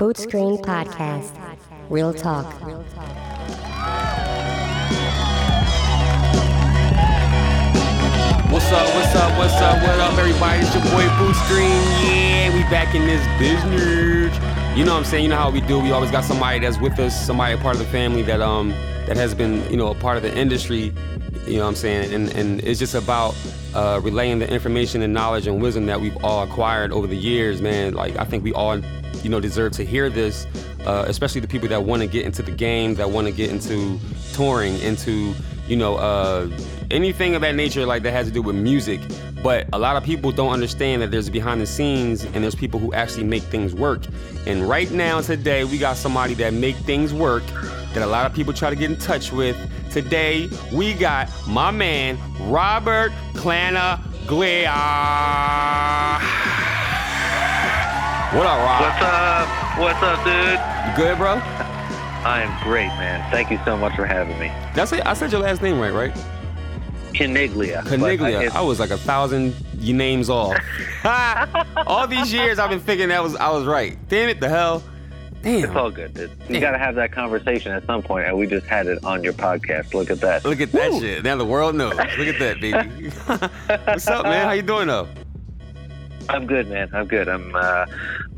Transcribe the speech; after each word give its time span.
Boot 0.00 0.16
Screen 0.16 0.56
Podcast. 0.56 1.30
Real 1.90 2.14
talk. 2.14 2.46
What's 8.50 8.72
up, 8.72 8.94
what's 8.94 9.14
up, 9.14 9.36
what's 9.36 9.52
up, 9.56 9.82
what 9.82 10.00
up, 10.00 10.16
everybody? 10.16 10.60
It's 10.62 10.74
your 10.74 10.84
boy 10.84 11.06
Boot 11.18 11.36
Screen. 11.44 11.68
Yeah, 12.00 12.54
we 12.54 12.62
back 12.70 12.94
in 12.94 13.06
this 13.06 13.20
business. 13.38 14.34
You 14.74 14.86
know 14.86 14.94
what 14.94 15.00
I'm 15.00 15.04
saying? 15.04 15.24
You 15.24 15.28
know 15.28 15.36
how 15.36 15.50
we 15.50 15.60
do. 15.60 15.78
We 15.78 15.92
always 15.92 16.10
got 16.10 16.24
somebody 16.24 16.60
that's 16.60 16.80
with 16.80 16.98
us, 16.98 17.26
somebody 17.26 17.52
a 17.52 17.58
part 17.58 17.76
of 17.76 17.82
the 17.82 17.88
family 17.88 18.22
that 18.22 18.40
um 18.40 18.70
that 19.06 19.18
has 19.18 19.34
been, 19.34 19.70
you 19.70 19.76
know, 19.76 19.88
a 19.88 19.94
part 19.94 20.16
of 20.16 20.22
the 20.22 20.34
industry. 20.34 20.94
You 21.46 21.56
know 21.56 21.62
what 21.62 21.70
I'm 21.70 21.76
saying? 21.76 22.14
And 22.14 22.28
and 22.34 22.60
it's 22.62 22.78
just 22.78 22.94
about 22.94 23.34
uh, 23.74 24.00
relaying 24.02 24.38
the 24.40 24.52
information 24.52 25.02
and 25.02 25.12
knowledge 25.12 25.46
and 25.46 25.60
wisdom 25.60 25.86
that 25.86 26.00
we've 26.00 26.16
all 26.24 26.42
acquired 26.42 26.92
over 26.92 27.06
the 27.06 27.16
years, 27.16 27.60
man. 27.60 27.94
Like 27.94 28.16
I 28.16 28.24
think 28.24 28.44
we 28.44 28.52
all, 28.52 28.78
you 29.22 29.30
know, 29.30 29.40
deserve 29.40 29.72
to 29.72 29.84
hear 29.84 30.10
this, 30.10 30.46
uh, 30.86 31.04
especially 31.06 31.40
the 31.40 31.48
people 31.48 31.68
that 31.68 31.84
want 31.84 32.02
to 32.02 32.08
get 32.08 32.24
into 32.24 32.42
the 32.42 32.52
game, 32.52 32.94
that 32.96 33.10
want 33.10 33.26
to 33.26 33.32
get 33.32 33.50
into 33.50 33.98
touring, 34.32 34.78
into 34.80 35.34
you 35.70 35.76
know, 35.76 35.96
uh, 35.96 36.50
anything 36.90 37.36
of 37.36 37.42
that 37.42 37.54
nature, 37.54 37.86
like 37.86 38.02
that 38.02 38.10
has 38.10 38.26
to 38.26 38.32
do 38.32 38.42
with 38.42 38.56
music. 38.56 39.00
But 39.40 39.68
a 39.72 39.78
lot 39.78 39.96
of 39.96 40.02
people 40.02 40.32
don't 40.32 40.52
understand 40.52 41.00
that 41.00 41.12
there's 41.12 41.30
behind 41.30 41.60
the 41.60 41.66
scenes 41.66 42.24
and 42.24 42.42
there's 42.42 42.56
people 42.56 42.80
who 42.80 42.92
actually 42.92 43.24
make 43.24 43.44
things 43.44 43.72
work. 43.72 44.02
And 44.46 44.68
right 44.68 44.90
now, 44.90 45.20
today, 45.20 45.64
we 45.64 45.78
got 45.78 45.96
somebody 45.96 46.34
that 46.34 46.52
make 46.52 46.74
things 46.76 47.14
work 47.14 47.44
that 47.94 48.02
a 48.02 48.06
lot 48.06 48.26
of 48.26 48.32
people 48.34 48.52
try 48.52 48.70
to 48.70 48.76
get 48.76 48.90
in 48.90 48.96
touch 48.96 49.32
with. 49.32 49.56
Today, 49.90 50.48
we 50.72 50.94
got 50.94 51.28
my 51.48 51.70
man, 51.70 52.18
Robert 52.48 53.10
Clanaglia. 53.34 54.70
What 58.32 58.46
up, 58.46 58.58
Rob? 58.60 58.80
What's 58.80 59.02
up? 59.02 59.78
What's 59.78 60.02
up, 60.02 60.24
dude? 60.24 60.60
You 60.90 60.96
good, 60.96 61.18
bro? 61.18 61.40
I 62.22 62.42
am 62.42 62.62
great, 62.62 62.86
man. 62.88 63.28
Thank 63.32 63.50
you 63.50 63.58
so 63.64 63.76
much 63.76 63.96
for 63.96 64.06
having 64.06 64.38
me. 64.38 64.48
That's 64.74 64.92
it. 64.92 65.04
I 65.04 65.14
said 65.14 65.32
your 65.32 65.40
last 65.40 65.62
name 65.62 65.80
right, 65.80 65.92
right? 65.92 66.14
Caniglia. 67.12 67.78
Uh, 67.78 67.82
Caniglia. 67.88 68.50
I- 68.52 68.58
I 68.58 68.60
was 68.60 68.78
like 68.78 68.90
a 68.90 68.98
thousand 68.98 69.54
names 69.82 70.30
off. 70.30 70.56
All 71.86 72.06
these 72.06 72.32
years 72.32 72.58
I've 72.60 72.70
been 72.70 72.78
thinking 72.78 73.08
that 73.08 73.22
was 73.22 73.34
I 73.34 73.50
was 73.50 73.64
right. 73.66 73.98
Damn 74.08 74.28
it, 74.28 74.38
the 74.38 74.48
hell. 74.48 74.82
It's 75.42 75.74
all 75.74 75.90
good, 75.90 76.12
dude. 76.14 76.30
You 76.48 76.56
Yeah. 76.56 76.60
got 76.60 76.70
to 76.72 76.78
have 76.78 76.94
that 76.96 77.12
conversation 77.12 77.72
at 77.72 77.86
some 77.86 78.02
point, 78.02 78.26
and 78.26 78.36
we 78.36 78.46
just 78.46 78.66
had 78.66 78.86
it 78.86 79.02
on 79.04 79.24
your 79.24 79.32
podcast. 79.32 79.94
Look 79.94 80.10
at 80.10 80.20
that. 80.20 80.44
Look 80.44 80.60
at 80.60 80.70
that 80.72 80.92
shit. 81.00 81.24
Now 81.24 81.36
the 81.36 81.44
world 81.46 81.74
knows. 81.74 81.96
Look 81.96 82.28
at 82.28 82.38
that, 82.38 82.60
baby. 82.60 83.08
What's 83.86 84.06
up, 84.08 84.24
man? 84.24 84.44
How 84.46 84.52
you 84.52 84.62
doing 84.62 84.88
though? 84.88 85.08
I'm 86.28 86.46
good, 86.46 86.68
man. 86.68 86.88
I'm 86.92 87.06
good. 87.06 87.28
I'm, 87.28 87.52
uh, 87.56 87.86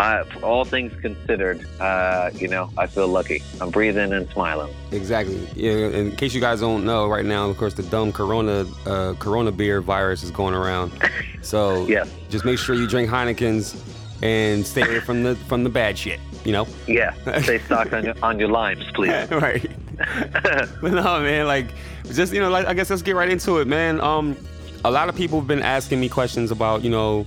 I, 0.01 0.23
all 0.43 0.65
things 0.65 0.99
considered, 1.03 1.67
uh, 1.79 2.31
you 2.33 2.49
know, 2.49 2.71
I 2.79 2.87
feel 2.87 3.07
lucky. 3.07 3.43
I'm 3.61 3.69
breathing 3.71 4.15
and 4.15 4.27
smiling. 4.31 4.73
Exactly. 4.93 5.47
Yeah, 5.55 5.89
in 5.89 6.17
case 6.17 6.33
you 6.33 6.41
guys 6.41 6.61
don't 6.61 6.87
know, 6.87 7.07
right 7.07 7.25
now, 7.25 7.51
of 7.51 7.59
course, 7.59 7.75
the 7.75 7.83
dumb 7.83 8.11
Corona 8.11 8.65
uh, 8.87 9.13
Corona 9.19 9.53
beer 9.53 9.83
virus 9.83 10.23
is 10.23 10.31
going 10.31 10.55
around. 10.55 10.93
So 11.45 11.87
Yes. 11.89 12.09
just 12.31 12.45
make 12.45 12.57
sure 12.61 12.77
you 12.77 12.87
drink 12.87 13.11
Heinekens 13.11 13.77
and 14.23 14.65
stay 14.65 14.83
away 14.83 15.01
from 15.01 15.25
the 15.25 15.35
from 15.35 15.65
the 15.65 15.69
bad 15.71 15.99
shit. 15.99 16.21
You 16.45 16.53
know. 16.53 16.67
Yeah. 16.87 17.15
Stay 17.43 17.59
stocked 17.61 17.93
on 17.93 18.05
your, 18.05 18.15
on 18.23 18.39
your 18.39 18.49
limes, 18.49 18.85
please. 18.95 19.11
right. 19.31 19.71
but 20.81 20.93
no, 20.93 21.21
man, 21.21 21.47
like, 21.47 21.67
just 22.13 22.33
you 22.33 22.41
know, 22.41 22.51
like 22.51 22.67
I 22.67 22.75
guess 22.75 22.91
let's 22.91 23.03
get 23.03 23.15
right 23.15 23.29
into 23.29 23.59
it, 23.59 23.67
man. 23.67 24.01
Um, 24.01 24.37
a 24.85 24.91
lot 24.91 25.09
of 25.09 25.15
people 25.15 25.39
have 25.39 25.47
been 25.47 25.63
asking 25.63 26.01
me 26.01 26.09
questions 26.09 26.51
about, 26.51 26.83
you 26.83 26.91
know, 26.91 27.25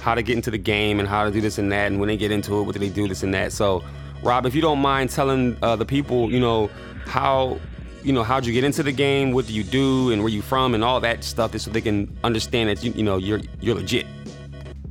how 0.00 0.14
to 0.14 0.22
get 0.22 0.36
into 0.36 0.50
the 0.50 0.58
game 0.58 1.00
and 1.00 1.08
how 1.08 1.24
to 1.24 1.30
do 1.30 1.40
this 1.40 1.58
and 1.58 1.70
that, 1.72 1.88
and 1.88 2.00
when 2.00 2.06
they 2.08 2.16
get 2.16 2.30
into 2.30 2.58
it, 2.60 2.62
what 2.62 2.72
do 2.72 2.78
they 2.78 2.88
do 2.88 3.06
this 3.06 3.22
and 3.22 3.34
that. 3.34 3.52
So, 3.52 3.82
Rob, 4.22 4.46
if 4.46 4.54
you 4.54 4.62
don't 4.62 4.78
mind 4.78 5.10
telling 5.10 5.56
uh, 5.62 5.76
the 5.76 5.86
people, 5.86 6.30
you 6.30 6.40
know, 6.40 6.70
how. 7.06 7.58
You 8.02 8.12
know, 8.12 8.22
how'd 8.22 8.44
you 8.44 8.52
get 8.52 8.64
into 8.64 8.82
the 8.82 8.92
game? 8.92 9.32
What 9.32 9.46
do 9.46 9.54
you 9.54 9.64
do, 9.64 10.10
and 10.10 10.22
where 10.22 10.28
you 10.28 10.42
from, 10.42 10.74
and 10.74 10.84
all 10.84 11.00
that 11.00 11.24
stuff, 11.24 11.52
just 11.52 11.64
so 11.64 11.70
they 11.70 11.80
can 11.80 12.14
understand 12.22 12.68
that 12.68 12.84
you, 12.84 12.92
you 12.92 13.02
know, 13.02 13.16
you're 13.16 13.40
you're 13.62 13.76
legit. 13.76 14.04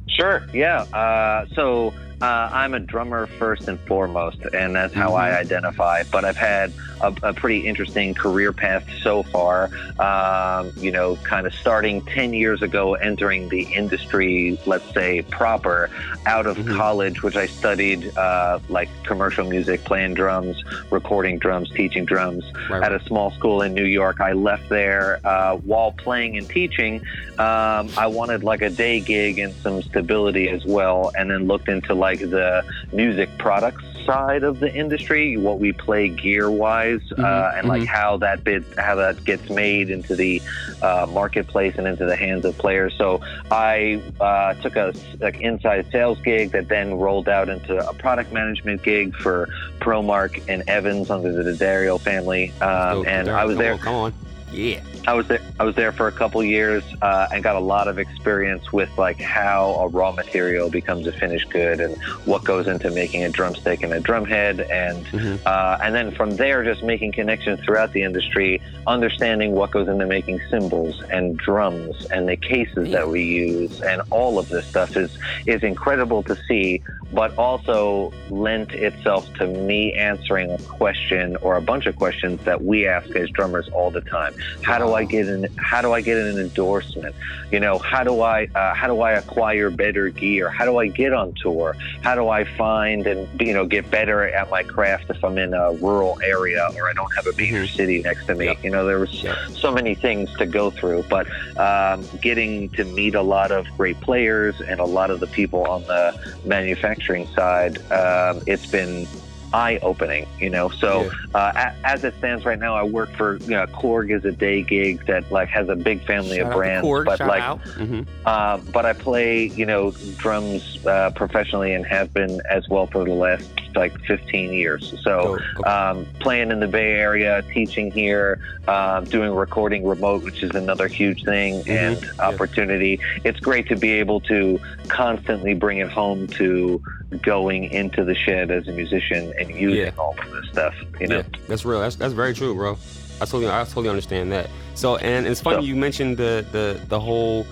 Sure. 0.08 0.44
Yeah. 0.52 0.82
Uh, 0.94 1.46
so 1.54 1.94
uh, 2.24 2.50
I'm 2.54 2.74
a 2.74 2.80
drummer 2.80 3.28
first 3.28 3.68
and 3.68 3.78
foremost, 3.82 4.38
and 4.54 4.74
that's 4.76 4.94
how 4.94 5.14
I 5.16 5.38
identify. 5.38 6.04
But 6.10 6.24
I've 6.24 6.38
had 6.38 6.72
a, 7.02 7.14
a 7.22 7.34
pretty 7.34 7.68
interesting 7.68 8.14
career 8.14 8.54
path 8.54 8.86
so 9.02 9.24
far. 9.24 9.70
Um, 10.00 10.72
you 10.78 10.90
know, 10.90 11.18
kind 11.18 11.46
of 11.46 11.54
starting 11.54 12.02
10 12.06 12.34
years 12.34 12.62
ago, 12.62 12.94
entering 12.94 13.50
the 13.50 13.64
industry, 13.64 14.58
let's 14.66 14.90
say 14.94 15.22
proper, 15.24 15.90
out 16.26 16.48
of 16.48 16.56
Mhm. 16.58 16.78
college, 16.78 17.24
which 17.24 17.36
I 17.36 17.46
studied 17.48 18.18
uh, 18.18 18.60
like 18.70 18.88
commercial 19.04 19.46
music, 19.46 19.84
playing 19.84 20.14
drums, 20.14 20.64
recording 20.92 21.40
drums, 21.40 21.70
teaching 21.72 22.06
drums 22.06 22.46
Right. 22.70 22.84
at 22.84 22.94
a 22.94 23.04
small 23.04 23.32
school 23.32 23.62
in 23.64 23.74
New 23.74 23.84
York. 23.84 24.22
I 24.22 24.32
left 24.32 24.70
there 24.70 25.20
uh, 25.26 25.58
while 25.58 25.92
playing 25.92 26.38
and 26.38 26.48
teaching. 26.48 27.02
Um, 27.38 27.90
I 27.98 28.08
wanted 28.08 28.44
like 28.46 28.62
a 28.62 28.70
day 28.70 29.02
gig 29.02 29.40
and 29.40 29.54
some 29.56 29.82
stability 29.82 30.48
as 30.50 30.64
well, 30.66 31.12
and 31.18 31.30
then 31.30 31.48
looked 31.48 31.68
into 31.68 31.94
like 31.94 32.13
the 32.20 32.64
music 32.92 33.30
products 33.38 33.84
side 34.06 34.44
of 34.44 34.60
the 34.60 34.74
industry, 34.74 35.38
what 35.38 35.60
we 35.60 35.72
play 35.72 36.10
gear 36.10 36.52
wise, 36.52 37.00
uh, 37.14 37.16
Mhm, 37.22 37.60
and 37.60 37.68
like 37.70 37.82
mhm. 37.84 37.88
how 37.88 38.18
that 38.18 38.44
bit, 38.44 38.64
how 38.78 38.96
that 38.96 39.24
gets 39.24 39.50
made 39.50 39.90
into 39.90 40.14
the 40.16 40.42
uh, 40.82 41.08
marketplace 41.10 41.76
and 41.78 41.88
into 41.88 42.06
the 42.06 42.16
hands 42.18 42.44
of 42.44 42.58
players. 42.58 42.94
So 42.98 43.22
I 43.50 44.02
uh, 44.20 44.56
took 44.56 44.76
a 44.76 44.94
like 45.22 45.40
inside 45.40 45.90
sales 45.90 46.20
gig 46.22 46.52
that 46.52 46.68
then 46.68 46.96
rolled 46.96 47.30
out 47.30 47.48
into 47.48 47.78
a 47.88 47.94
product 47.94 48.34
management 48.34 48.84
gig 48.84 49.16
for 49.16 49.48
ProMark 49.80 50.42
and 50.50 50.64
Evans 50.68 51.10
under 51.10 51.32
the 51.42 51.54
D'Addario 51.56 51.98
family, 52.00 52.52
um, 52.60 53.04
So, 53.04 53.04
and 53.06 53.28
there- 53.30 53.38
I 53.38 53.46
was 53.46 53.58
there. 53.58 53.74
On, 53.74 53.80
come 53.80 53.96
on. 53.96 54.14
Yeah. 54.52 54.82
I 55.06 55.14
was 55.16 55.28
there. 55.28 55.42
I 55.60 55.66
was 55.66 55.76
there 55.76 55.92
for 55.92 56.08
a 56.08 56.12
couple 56.14 56.44
years 56.44 56.84
uh, 57.02 57.28
and 57.32 57.44
got 57.44 57.56
a 57.56 57.60
lot 57.60 57.88
of 57.88 58.00
experience 58.00 58.72
with 58.72 58.90
like 58.98 59.20
how 59.20 59.76
a 59.82 59.88
raw 59.90 60.14
material 60.14 60.70
becomes 60.70 61.06
a 61.08 61.12
finished 61.12 61.50
good 61.52 61.82
and 61.82 61.98
what 62.24 62.46
goes 62.46 62.68
into 62.68 62.90
making 62.90 63.24
a 63.24 63.30
drumstick 63.30 63.84
and 63.84 63.94
a 63.94 64.00
drumhead, 64.00 64.66
and 64.72 65.06
Mhm. 65.08 65.40
uh, 65.46 65.78
and 65.82 65.94
then 65.94 66.12
from 66.12 66.38
there 66.38 66.64
just 66.64 66.84
making 66.84 67.12
connections 67.12 67.60
throughout 67.66 67.92
the 67.92 68.04
industry, 68.04 68.62
understanding 68.88 69.52
what 69.52 69.72
goes 69.72 69.90
into 69.90 70.06
making 70.06 70.40
cymbals 70.50 71.02
and 71.12 71.38
drums 71.38 72.06
and 72.12 72.28
the 72.30 72.38
cases 72.38 72.92
that 72.92 73.10
we 73.10 73.24
use, 73.24 73.82
and 73.82 74.02
all 74.10 74.40
of 74.40 74.48
this 74.48 74.66
stuff 74.68 74.96
is 74.96 75.12
is 75.46 75.64
incredible 75.64 76.24
to 76.24 76.38
see, 76.48 76.82
but 77.12 77.38
also 77.38 78.14
lent 78.30 78.72
itself 78.72 79.28
to 79.34 79.48
me 79.48 79.94
answering 79.94 80.50
a 80.52 80.58
question 80.60 81.36
or 81.42 81.58
a 81.58 81.62
bunch 81.62 81.88
of 81.88 81.96
questions 81.98 82.40
that 82.46 82.64
we 82.64 82.88
ask 82.88 83.14
as 83.18 83.30
drummers 83.32 83.68
all 83.74 83.92
the 83.92 84.02
time. 84.02 84.34
How 84.62 84.78
do 84.78 84.93
I 84.94 85.06
get 85.06 85.28
an 85.28 85.48
How 85.58 85.82
do 85.82 85.94
I 85.94 86.02
get 86.02 86.18
an 86.18 86.38
endorsement? 86.40 87.16
You 87.52 87.60
know, 87.60 87.80
how 87.80 88.04
do 88.04 88.22
I 88.22 88.48
uh, 88.56 88.74
how 88.74 88.88
do 88.88 89.02
I 89.02 89.12
acquire 89.14 89.70
better 89.70 90.10
gear? 90.10 90.50
How 90.50 90.66
do 90.66 90.78
I 90.78 90.88
get 90.88 91.14
on 91.14 91.34
tour? 91.42 91.76
How 92.02 92.16
do 92.16 92.30
I 92.30 92.44
find 92.44 93.06
and 93.08 93.28
you 93.42 93.54
know 93.54 93.66
get 93.66 93.90
better 93.90 94.28
at 94.30 94.50
my 94.50 94.64
craft 94.64 95.06
if 95.10 95.24
I'm 95.24 95.38
in 95.38 95.54
a 95.54 95.74
rural 95.74 96.18
area 96.24 96.68
or 96.76 96.90
I 96.90 96.94
don't 96.94 97.14
have 97.16 97.28
a 97.28 97.34
major 97.38 97.68
city 97.68 98.02
next 98.02 98.26
to 98.28 98.36
me? 98.36 98.46
Yep. 98.46 98.64
You 98.64 98.72
know, 98.72 98.86
there 98.86 99.00
was 99.00 99.14
Yep. 99.24 99.36
so 99.56 99.72
many 99.72 99.96
things 99.96 100.30
to 100.38 100.46
go 100.46 100.72
through, 100.72 101.06
but 101.10 101.28
um, 101.58 102.04
getting 102.22 102.70
to 102.70 102.84
meet 102.84 103.16
a 103.16 103.22
lot 103.22 103.52
of 103.52 103.66
great 103.78 104.00
players 104.02 104.60
and 104.62 104.80
a 104.80 104.86
lot 104.86 105.12
of 105.12 105.20
the 105.20 105.28
people 105.28 105.64
on 105.66 105.84
the 105.84 106.14
manufacturing 106.46 107.28
side, 107.36 107.78
um, 107.92 108.42
it's 108.48 108.66
been 108.66 109.08
eye 109.54 109.80
opening, 109.82 110.26
you 110.40 110.50
know. 110.50 110.70
So 110.70 111.12
uh, 111.36 111.52
a- 111.56 111.88
as 111.88 112.04
it 112.04 112.16
stands 112.18 112.44
right 112.46 112.60
now, 112.60 112.76
I 112.76 112.84
work 112.84 113.12
for 113.12 113.38
you 113.38 113.52
know, 113.52 113.66
Korg 113.68 114.12
is 114.12 114.26
a 114.26 114.32
day 114.32 114.64
gig 114.64 115.06
that 115.06 115.32
like 115.32 115.50
has 115.50 115.70
a 115.70 115.76
big 115.76 116.04
family 116.06 116.38
Shout 116.38 116.48
of 116.48 116.54
brands, 116.54 116.88
Korg, 116.88 117.06
but 117.06 117.18
shout 117.20 117.28
like. 117.28 117.44
Mhm. 117.44 118.06
uh, 118.26 118.58
but 118.72 118.86
I 118.86 118.94
play, 118.94 119.46
you 119.46 119.66
know, 119.66 119.92
drums 120.18 120.78
uh, 120.86 121.12
professionally 121.12 121.74
and 121.74 121.86
have 121.86 122.14
been 122.14 122.42
as 122.50 122.68
well 122.70 122.88
for 122.88 123.04
the 123.06 123.14
last 123.14 123.50
like 123.76 123.98
15 124.06 124.54
years. 124.54 124.94
So, 125.04 125.38
Dope. 125.38 125.42
Okay. 125.60 125.70
um, 125.70 126.06
playing 126.20 126.52
in 126.52 126.60
the 126.60 126.68
Bay 126.68 126.94
Area, 126.94 127.42
teaching 127.54 127.92
here, 127.92 128.40
um, 128.68 129.04
doing 129.06 129.34
recording 129.34 129.86
remote, 129.86 130.24
which 130.24 130.44
is 130.44 130.52
another 130.56 130.88
huge 130.88 131.24
thing 131.24 131.56
and 131.68 131.98
Mm-hmm. 131.98 132.04
Yeah. 132.20 132.28
opportunity. 132.28 133.00
It's 133.24 133.40
great 133.40 133.68
to 133.70 133.76
be 133.76 133.92
able 133.94 134.20
to 134.22 134.60
constantly 134.88 135.54
bring 135.54 135.80
it 135.80 135.90
home 135.92 136.28
to 136.28 136.82
going 137.22 137.66
into 137.66 138.04
the 138.04 138.16
shed 138.16 138.50
as 138.52 138.68
a 138.68 138.72
musician 138.72 139.34
and 139.50 139.60
using 139.60 139.80
Yeah. 139.86 139.92
all 139.98 140.16
of 140.20 140.32
this 140.32 140.50
stuff. 140.52 140.74
You 141.00 141.08
know, 141.08 141.18
Yeah, 141.18 141.24
that's 141.48 141.66
real. 141.66 141.80
That's 141.82 141.96
that's 141.96 142.14
very 142.14 142.34
true, 142.34 142.54
bro. 142.56 142.78
I 143.22 143.26
totally 143.26 143.48
I 143.48 143.64
totally 143.64 143.90
understand 143.90 144.32
that. 144.32 144.50
So 144.76 144.98
and 144.98 145.28
it's 145.28 145.42
funny 145.42 145.58
So- 145.58 145.64
you 145.64 145.76
mentioned 145.76 146.18
the 146.18 146.46
the 146.52 146.80
the 146.88 147.00
whole 147.00 147.46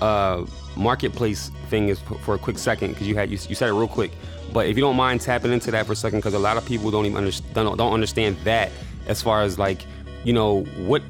uh, 0.00 0.44
marketplace 0.76 1.50
thing 1.70 1.88
is 1.88 1.98
for, 2.00 2.18
for 2.18 2.34
a 2.34 2.38
quick 2.38 2.58
second 2.58 2.90
because 2.92 3.06
you 3.06 3.14
had 3.14 3.30
you, 3.30 3.38
you 3.48 3.54
said 3.54 3.68
it 3.68 3.72
real 3.72 3.88
quick. 3.88 4.10
But 4.52 4.66
if 4.66 4.76
you 4.76 4.82
don't 4.82 4.96
mind 4.96 5.20
tapping 5.20 5.52
into 5.52 5.70
that 5.70 5.86
for 5.86 5.92
a 5.92 5.96
second, 5.96 6.18
because 6.18 6.34
a 6.34 6.38
lot 6.38 6.56
of 6.56 6.64
people 6.66 6.90
don't 6.90 7.06
even 7.06 7.16
understand 7.16 7.54
don't, 7.54 7.76
don't 7.76 7.92
understand 7.92 8.36
that 8.44 8.70
as 9.06 9.22
far 9.22 9.42
as 9.42 9.58
like 9.58 9.84
you 10.24 10.32
know 10.32 10.62
what 10.86 11.02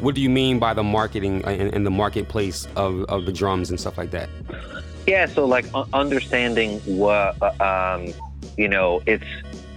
what 0.00 0.14
do 0.14 0.20
you 0.20 0.28
mean 0.30 0.58
by 0.58 0.74
the 0.74 0.82
marketing 0.82 1.42
and, 1.44 1.72
and 1.74 1.86
the 1.86 1.90
marketplace 1.90 2.66
of, 2.76 3.04
of 3.04 3.24
the 3.26 3.32
drums 3.32 3.70
and 3.70 3.80
stuff 3.80 3.96
like 3.96 4.10
that? 4.10 4.28
Yeah, 5.06 5.24
so 5.26 5.46
like 5.46 5.64
understanding 5.94 6.80
what 6.80 7.36
uh, 7.42 7.94
um, 7.96 8.12
you 8.56 8.68
know, 8.68 9.00
it's 9.06 9.24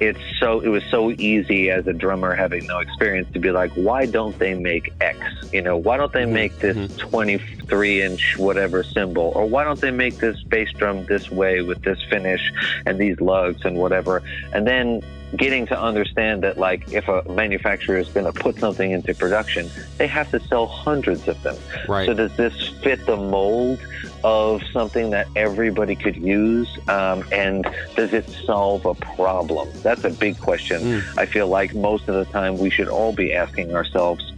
it's 0.02 0.20
so 0.40 0.60
it 0.62 0.68
was 0.68 0.84
so 0.86 1.12
easy 1.12 1.70
as 1.70 1.86
a 1.86 1.94
drummer 1.94 2.34
having 2.34 2.66
no 2.66 2.80
experience 2.80 3.30
to 3.34 3.40
be 3.40 3.52
like 3.52 3.72
why 3.74 4.08
don't 4.08 4.38
they 4.40 4.56
make 4.56 4.92
x? 5.00 5.20
You 5.54 5.62
know 5.62 5.78
why 5.78 5.98
don't 5.98 6.12
they 6.12 6.24
mm-hmm. 6.24 6.34
make 6.34 6.60
this 6.60 6.76
mm-hmm. 6.76 6.98
20 6.98 7.38
three 7.72 8.02
inch 8.04 8.36
whatever 8.38 8.84
cymbal? 8.84 9.32
Or 9.34 9.48
why 9.48 9.64
don't 9.64 9.80
they 9.80 9.92
make 9.92 10.18
this 10.18 10.44
bass 10.44 10.72
drum 10.74 11.06
this 11.06 11.32
way 11.32 11.62
with 11.62 11.82
this 11.82 12.00
finish 12.10 12.52
and 12.86 13.00
these 13.00 13.20
lugs 13.20 13.66
and 13.66 13.78
whatever? 13.78 14.22
And 14.54 14.68
then 14.68 15.02
getting 15.36 15.66
to 15.66 15.80
understand 15.80 16.44
that 16.44 16.58
like 16.58 16.92
if 16.92 17.08
a 17.08 17.24
manufacturer 17.30 17.98
is 17.98 18.10
going 18.10 18.26
to 18.26 18.34
put 18.34 18.60
something 18.60 18.92
into 18.92 19.14
production 19.14 19.70
they 19.98 20.08
have 20.08 20.30
to 20.30 20.40
sell 20.48 20.68
hundreds 20.68 21.28
of 21.28 21.42
them 21.42 21.56
right 21.88 22.06
so 22.06 22.14
does 22.14 22.36
this 22.36 22.68
fit 22.84 23.06
the 23.06 23.16
mold 23.16 23.80
of 24.24 24.62
something 24.74 25.12
that 25.12 25.28
everybody 25.36 25.96
could 25.96 26.18
use 26.18 26.68
um, 26.90 27.24
and 27.32 27.66
does 27.96 28.12
it 28.12 28.30
solve 28.46 28.86
a 28.86 28.94
problem 28.94 29.70
that's 29.82 30.04
a 30.04 30.10
big 30.10 30.38
question 30.40 30.82
mm. 30.82 31.18
i 31.18 31.26
feel 31.26 31.48
like 31.48 31.74
most 31.74 32.10
of 32.10 32.16
the 32.16 32.26
time 32.34 32.58
we 32.58 32.70
should 32.70 32.90
all 32.90 33.14
be 33.14 33.34
asking 33.34 33.74
ourselves 33.74 34.31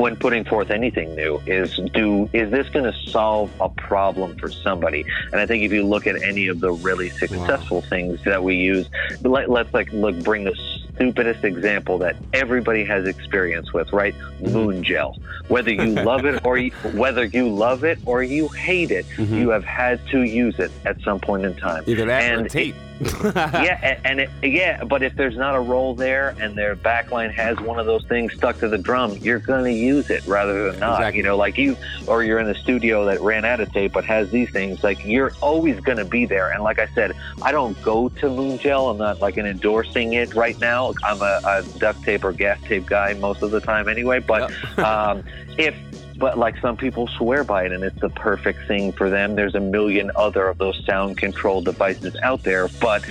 when 0.00 0.16
putting 0.16 0.44
forth 0.44 0.70
anything 0.70 1.14
new 1.14 1.38
is 1.46 1.76
do 1.92 2.28
is 2.32 2.50
this 2.50 2.68
going 2.70 2.90
to 2.90 2.98
solve 3.10 3.50
a 3.60 3.68
problem 3.68 4.34
for 4.38 4.50
somebody 4.50 5.04
and 5.32 5.40
i 5.40 5.46
think 5.46 5.62
if 5.62 5.70
you 5.72 5.82
look 5.84 6.06
at 6.06 6.20
any 6.22 6.48
of 6.48 6.60
the 6.60 6.72
really 6.72 7.10
successful 7.10 7.82
things 7.82 8.18
that 8.24 8.42
we 8.42 8.56
use 8.56 8.88
let, 9.22 9.50
let's 9.50 9.72
like 9.74 9.92
look 9.92 10.16
bring 10.24 10.44
the 10.44 10.56
stupidest 10.94 11.44
example 11.44 11.98
that 11.98 12.16
everybody 12.32 12.84
has 12.84 13.06
experience 13.06 13.72
with 13.72 13.92
right 13.92 14.14
Mhm. 14.40 14.52
Moongel 14.84 15.18
whether 15.48 15.70
you 15.72 15.86
love 16.10 16.24
it 16.24 16.44
or 16.46 16.56
you, 16.56 16.70
whether 16.94 17.24
you 17.24 17.48
love 17.48 17.84
it 17.84 17.98
or 18.06 18.22
you 18.22 18.48
hate 18.48 18.90
it 18.90 19.06
Mhm. 19.16 19.38
you 19.38 19.50
have 19.50 19.64
had 19.64 20.00
to 20.08 20.22
use 20.22 20.58
it 20.58 20.70
at 20.86 20.98
some 21.02 21.20
point 21.20 21.44
in 21.44 21.54
time 21.56 21.84
Either 21.86 22.06
that 22.06 22.32
or 22.32 22.38
and 22.40 22.50
tape. 22.50 22.74
yeah, 23.24 23.78
a- 23.82 24.06
and 24.06 24.20
it, 24.20 24.30
yeah, 24.42 24.84
but 24.84 25.02
if 25.02 25.16
there's 25.16 25.36
not 25.36 25.54
a 25.56 25.60
roll 25.60 25.94
there 25.94 26.34
and 26.38 26.56
their 26.56 26.76
backline 26.76 27.32
has 27.32 27.58
one 27.60 27.78
of 27.78 27.86
those 27.86 28.04
things 28.06 28.34
stuck 28.34 28.58
to 28.58 28.68
the 28.68 28.76
drum, 28.76 29.16
you're 29.22 29.38
going 29.38 29.64
to 29.64 29.72
use 29.72 30.10
it 30.10 30.26
rather 30.26 30.70
than 30.70 30.80
not. 30.80 31.00
Exactly. 31.00 31.18
You 31.18 31.24
know, 31.24 31.36
like 31.36 31.56
you, 31.56 31.76
or 32.06 32.22
you're 32.22 32.38
in 32.38 32.46
the 32.46 32.54
studio 32.54 33.06
that 33.06 33.20
ran 33.20 33.44
out 33.44 33.60
of 33.60 33.72
tape 33.72 33.92
but 33.92 34.04
has 34.04 34.30
these 34.30 34.50
things. 34.50 34.84
Like 34.84 35.04
you're 35.04 35.32
always 35.40 35.80
going 35.80 35.98
to 35.98 36.04
be 36.04 36.26
there. 36.26 36.50
And 36.50 36.62
like 36.62 36.78
I 36.78 36.88
said, 36.88 37.12
I 37.42 37.52
don't 37.52 37.80
go 37.82 38.08
to 38.08 38.26
Moongel. 38.26 38.90
I'm 38.90 38.98
not 38.98 39.20
like 39.20 39.36
an 39.38 39.46
endorsing 39.46 40.12
it 40.12 40.34
right 40.34 40.58
now. 40.60 40.92
I'm 41.02 41.22
a, 41.22 41.40
a 41.44 41.62
duct 41.78 42.02
tape 42.02 42.24
or 42.24 42.32
gaff 42.32 42.62
tape 42.64 42.86
guy 42.86 43.14
most 43.14 43.42
of 43.42 43.50
the 43.50 43.60
time 43.60 43.88
anyway. 43.88 44.18
But 44.18 44.52
um, 44.78 45.24
if 45.58 45.74
but 46.20 46.38
like 46.38 46.56
some 46.58 46.76
people 46.76 47.08
swear 47.08 47.42
by 47.42 47.64
it 47.64 47.72
and 47.72 47.82
it's 47.82 48.00
the 48.00 48.10
perfect 48.10 48.68
thing 48.68 48.92
for 48.92 49.10
them. 49.10 49.34
There's 49.34 49.56
a 49.56 49.60
million 49.60 50.12
other 50.14 50.46
of 50.46 50.58
those 50.58 50.80
sound 50.86 51.16
control 51.16 51.62
devices 51.62 52.14
out 52.22 52.42
there 52.42 52.68
but 52.80 53.04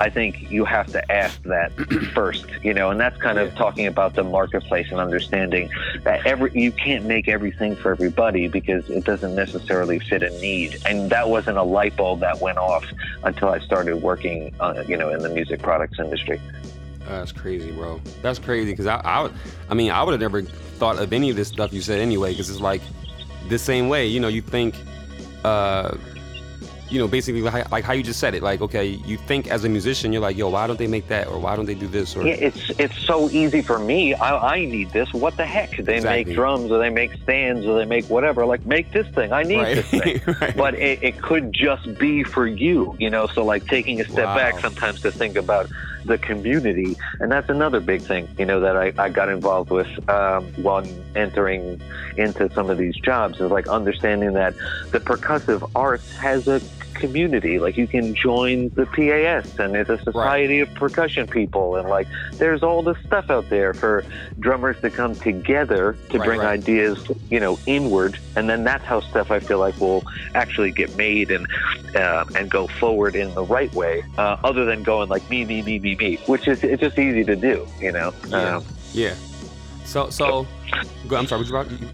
i 0.00 0.08
think 0.08 0.50
you 0.50 0.64
have 0.64 0.86
to 0.86 1.12
ask 1.12 1.42
that 1.42 1.72
first 2.14 2.46
you 2.62 2.72
know 2.72 2.90
and 2.90 3.00
that's 3.00 3.20
kind 3.20 3.38
of 3.38 3.54
talking 3.54 3.86
about 3.86 4.14
the 4.14 4.24
marketplace 4.24 4.90
and 4.90 4.98
understanding 4.98 5.68
that 6.04 6.24
every 6.26 6.50
you 6.58 6.72
can't 6.72 7.04
make 7.04 7.28
everything 7.28 7.76
for 7.76 7.92
everybody 7.92 8.48
because 8.48 8.88
it 8.90 9.04
doesn't 9.04 9.34
necessarily 9.34 9.98
fit 9.98 10.22
a 10.22 10.30
need. 10.40 10.80
And 10.86 11.10
that 11.10 11.28
wasn't 11.28 11.58
a 11.58 11.62
light 11.62 11.96
bulb 11.96 12.20
that 12.20 12.40
went 12.40 12.58
off 12.58 12.84
until 13.24 13.48
i 13.48 13.58
started 13.58 13.96
working 13.96 14.54
uh, 14.60 14.82
you 14.86 14.96
know 14.96 15.10
in 15.10 15.20
the 15.20 15.28
music 15.28 15.62
products 15.62 15.98
industry 15.98 16.40
That's 17.06 17.32
crazy, 17.32 17.72
bro. 17.72 18.00
That's 18.22 18.38
crazy 18.38 18.70
because 18.72 18.86
I, 18.86 18.96
I, 19.04 19.30
I 19.68 19.74
mean, 19.74 19.90
I 19.90 20.02
would 20.02 20.12
have 20.12 20.20
never 20.20 20.42
thought 20.42 20.98
of 20.98 21.12
any 21.12 21.30
of 21.30 21.36
this 21.36 21.48
stuff 21.48 21.72
you 21.72 21.80
said 21.80 22.00
anyway. 22.00 22.30
Because 22.32 22.48
it's 22.50 22.60
like 22.60 22.82
the 23.48 23.58
same 23.58 23.88
way, 23.88 24.06
you 24.06 24.20
know. 24.20 24.28
You 24.28 24.40
think, 24.42 24.74
uh, 25.44 25.96
you 26.88 26.98
know, 26.98 27.08
basically 27.08 27.40
like, 27.42 27.70
like 27.70 27.84
how 27.84 27.92
you 27.94 28.02
just 28.02 28.20
said 28.20 28.34
it. 28.34 28.42
Like, 28.42 28.60
okay, 28.60 28.84
you 28.86 29.16
think 29.16 29.48
as 29.50 29.64
a 29.64 29.68
musician, 29.68 30.12
you're 30.12 30.22
like, 30.22 30.36
yo, 30.36 30.48
why 30.50 30.66
don't 30.66 30.78
they 30.78 30.86
make 30.86 31.08
that, 31.08 31.26
or 31.26 31.38
why 31.38 31.56
don't 31.56 31.64
they 31.66 31.74
do 31.74 31.86
this, 31.88 32.14
or 32.16 32.26
Yeah, 32.26 32.34
it's 32.34 32.70
it's 32.78 32.98
so 32.98 33.30
easy 33.30 33.62
for 33.62 33.78
me. 33.78 34.14
I, 34.14 34.56
I 34.56 34.64
need 34.64 34.90
this. 34.90 35.12
What 35.12 35.36
the 35.36 35.46
heck? 35.46 35.70
They 35.76 35.96
Exactly. 35.96 36.24
make 36.26 36.34
drums 36.34 36.70
or 36.70 36.78
they 36.78 36.90
make 36.90 37.14
stands 37.22 37.66
or 37.66 37.78
they 37.78 37.86
make 37.86 38.08
whatever. 38.10 38.44
Like 38.46 38.64
make 38.66 38.92
this 38.92 39.06
thing. 39.08 39.32
I 39.32 39.42
need 39.42 39.56
right, 39.56 39.74
this 39.76 39.86
thing. 39.90 40.20
right. 40.40 40.56
But 40.56 40.74
it, 40.74 41.02
it 41.02 41.20
could 41.22 41.52
just 41.52 41.98
be 41.98 42.22
for 42.24 42.46
you, 42.46 42.94
you 42.98 43.10
know. 43.10 43.26
So 43.26 43.44
like 43.44 43.66
taking 43.66 44.00
a 44.00 44.04
step 44.04 44.26
Wow. 44.26 44.36
back 44.36 44.60
sometimes 44.60 45.00
to 45.00 45.10
think 45.10 45.36
about 45.36 45.68
the 46.04 46.18
community, 46.18 46.96
and 47.20 47.30
that's 47.30 47.48
another 47.48 47.80
big 47.80 48.06
thing, 48.06 48.28
you 48.38 48.46
know, 48.46 48.60
that 48.60 48.76
I, 48.76 48.92
I 48.98 49.08
got 49.08 49.28
involved 49.28 49.70
with 49.70 49.88
um, 50.08 50.44
while 50.56 50.86
entering 51.14 51.80
into 52.16 52.50
some 52.54 52.70
of 52.70 52.78
these 52.78 52.96
jobs 52.96 53.40
is 53.40 53.50
like 53.50 53.66
understanding 53.68 54.34
that 54.34 54.54
the 54.90 55.00
percussive 55.00 55.68
arts 55.74 56.08
has 56.20 56.46
a 56.48 56.60
community. 57.02 57.58
Like 57.58 57.76
you 57.76 57.86
can 57.86 58.14
join 58.14 58.70
the 58.70 58.86
PAS, 58.86 59.58
and 59.58 59.74
it's 59.76 59.90
a 59.90 59.98
society 59.98 60.60
of 60.60 60.72
percussion 60.74 61.26
people, 61.26 61.76
and 61.76 61.88
like 61.88 62.06
there's 62.34 62.62
all 62.62 62.80
this 62.82 62.96
stuff 63.04 63.28
out 63.28 63.50
there 63.50 63.74
for 63.74 64.04
drummers 64.38 64.80
to 64.80 64.88
come 64.90 65.14
together 65.16 65.96
to 66.10 66.18
Right, 66.18 66.26
bring 66.26 66.40
right. 66.40 66.60
ideas, 66.60 66.96
you 67.28 67.40
know, 67.40 67.58
inward, 67.66 68.18
and 68.36 68.48
then 68.48 68.62
that's 68.64 68.84
how 68.84 69.00
stuff 69.00 69.30
I 69.30 69.40
feel 69.40 69.58
like 69.58 69.76
will 69.80 70.04
actually 70.34 70.70
get 70.70 70.96
made 70.96 71.30
and 71.30 71.46
uh, 71.96 72.24
and 72.36 72.48
go 72.50 72.68
forward 72.68 73.16
in 73.16 73.34
the 73.34 73.44
right 73.44 73.72
way, 73.74 74.04
uh, 74.16 74.36
other 74.44 74.64
than 74.64 74.84
going 74.84 75.08
like 75.08 75.28
me, 75.28 75.44
me, 75.44 75.60
me, 75.62 75.78
me, 75.80 75.96
me, 75.96 76.16
which 76.26 76.46
is 76.46 76.62
it's 76.62 76.80
just 76.80 76.98
easy 76.98 77.24
to 77.24 77.34
do, 77.36 77.66
you 77.80 77.90
know. 77.90 78.14
Yeah. 78.28 78.56
Um, 78.56 78.64
yeah. 78.92 79.14
So, 79.84 80.08
so, 80.10 80.46
I'm 81.10 81.26
sorry. 81.26 81.42
What 81.42 81.48
you 81.48 81.56
about? 81.56 81.70
You, 81.70 81.88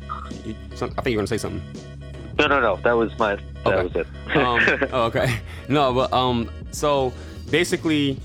you, 0.44 0.54
I 0.70 0.76
think 0.76 1.06
you're 1.06 1.16
gonna 1.16 1.26
say 1.26 1.38
something. 1.38 1.62
No, 2.38 2.46
no, 2.46 2.60
no, 2.60 2.76
that 2.76 2.92
was 2.92 3.16
my 3.18 3.36
that 3.36 3.44
Okay. 3.66 3.82
was 3.82 3.96
it. 3.96 4.06
um, 4.36 4.88
oh, 4.92 5.02
okay. 5.06 5.38
No, 5.68 5.92
but 5.92 6.10
um, 6.14 6.48
so 6.70 7.12
basically, 7.50 8.18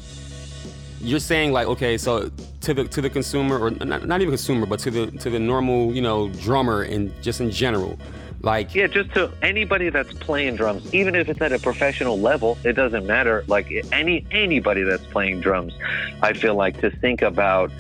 you're 1.02 1.20
saying 1.20 1.52
like, 1.52 1.68
okay, 1.68 1.98
so 1.98 2.32
to 2.62 2.74
the 2.74 2.86
to 2.86 3.02
the 3.02 3.10
consumer, 3.10 3.60
or 3.60 3.72
not, 3.72 4.06
not 4.08 4.22
even 4.22 4.32
consumer, 4.32 4.66
but 4.66 4.80
to 4.80 4.92
the 4.92 5.08
to 5.20 5.30
the 5.30 5.40
normal, 5.40 5.94
you 5.94 6.02
know, 6.02 6.30
drummer 6.30 6.84
and 6.84 7.12
just 7.22 7.42
in 7.42 7.52
general, 7.52 8.00
like, 8.42 8.74
Yeah, 8.74 8.88
just 8.88 9.14
to 9.16 9.30
anybody 9.42 9.90
that's 9.90 10.14
playing 10.14 10.56
drums, 10.56 10.94
even 10.94 11.16
if 11.16 11.28
it's 11.28 11.42
at 11.42 11.52
a 11.52 11.60
professional 11.60 12.18
level, 12.20 12.58
it 12.64 12.74
doesn't 12.74 13.06
matter. 13.06 13.44
Like 13.48 13.72
any 13.92 14.26
anybody 14.32 14.84
that's 14.84 15.06
playing 15.08 15.42
drums, 15.42 15.74
I 16.22 16.32
feel 16.34 16.56
like 16.56 16.80
to 16.82 16.90
think 16.90 17.22
about 17.22 17.72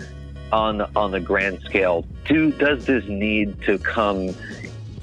on 0.52 0.82
on 0.96 1.12
the 1.12 1.22
grand 1.22 1.62
scale, 1.62 2.06
do 2.26 2.52
does 2.52 2.86
this 2.86 3.06
need 3.08 3.62
to 3.62 3.78
come 3.78 4.36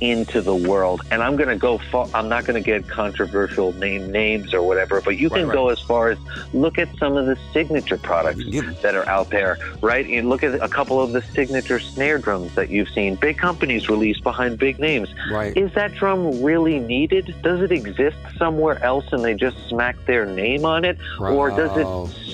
into 0.01 0.41
the 0.41 0.55
world? 0.55 1.03
And 1.11 1.23
I'm 1.23 1.37
gonna 1.37 1.57
go 1.57 1.79
far. 1.79 2.09
I'm 2.15 2.29
not 2.29 2.45
gonna 2.45 2.61
get 2.61 2.89
controversial 2.89 3.73
name 3.75 4.11
names 4.11 4.55
or 4.55 4.63
whatever, 4.63 5.01
but 5.01 5.17
you 5.19 5.29
Right, 5.29 5.41
can 5.41 5.49
right. 5.49 5.55
go 5.55 5.69
as 5.69 5.81
far 5.81 6.09
as 6.11 6.19
look 6.53 6.79
at 6.79 6.89
some 6.99 7.17
of 7.17 7.27
the 7.27 7.37
signature 7.53 7.99
products 7.99 8.41
Yeah. 8.45 8.63
that 8.83 8.95
are 8.95 9.09
out 9.09 9.31
there, 9.31 9.59
right? 9.83 10.07
You 10.07 10.23
look 10.23 10.43
at 10.43 10.55
a 10.55 10.69
couple 10.69 11.01
of 11.01 11.13
the 11.13 11.23
signature 11.35 11.79
snare 11.79 12.19
drums 12.19 12.55
that 12.55 12.71
you've 12.71 12.89
seen. 12.89 13.15
Big 13.17 13.39
companies 13.39 13.89
release 13.89 14.19
behind 14.21 14.59
big 14.59 14.79
names. 14.79 15.09
right, 15.31 15.57
Is 15.57 15.73
that 15.75 15.95
drum 15.95 16.43
really 16.43 16.79
needed? 16.79 17.35
Does 17.43 17.61
it 17.61 17.73
exist 17.73 18.17
somewhere 18.39 18.83
else 18.83 19.05
and 19.13 19.23
they 19.25 19.35
just 19.35 19.57
smack 19.69 19.97
their 20.07 20.27
name 20.27 20.65
on 20.65 20.85
it? 20.85 20.99
Or 21.21 21.51
does 21.51 21.77
it 21.77 21.87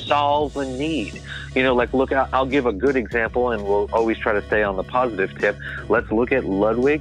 solve 0.06 0.56
a 0.56 0.64
need? 0.64 1.20
You 1.54 1.62
know, 1.62 1.74
like, 1.74 1.92
look, 1.94 2.12
I'll 2.12 2.46
give 2.46 2.66
a 2.66 2.72
good 2.72 2.96
example 2.96 3.50
and 3.50 3.64
we'll 3.64 3.88
always 3.92 4.18
try 4.18 4.32
to 4.34 4.42
stay 4.46 4.62
on 4.62 4.76
the 4.76 4.82
positive 4.84 5.36
tip. 5.38 5.56
Let's 5.88 6.10
look 6.12 6.30
at 6.30 6.44
Ludwig 6.44 7.00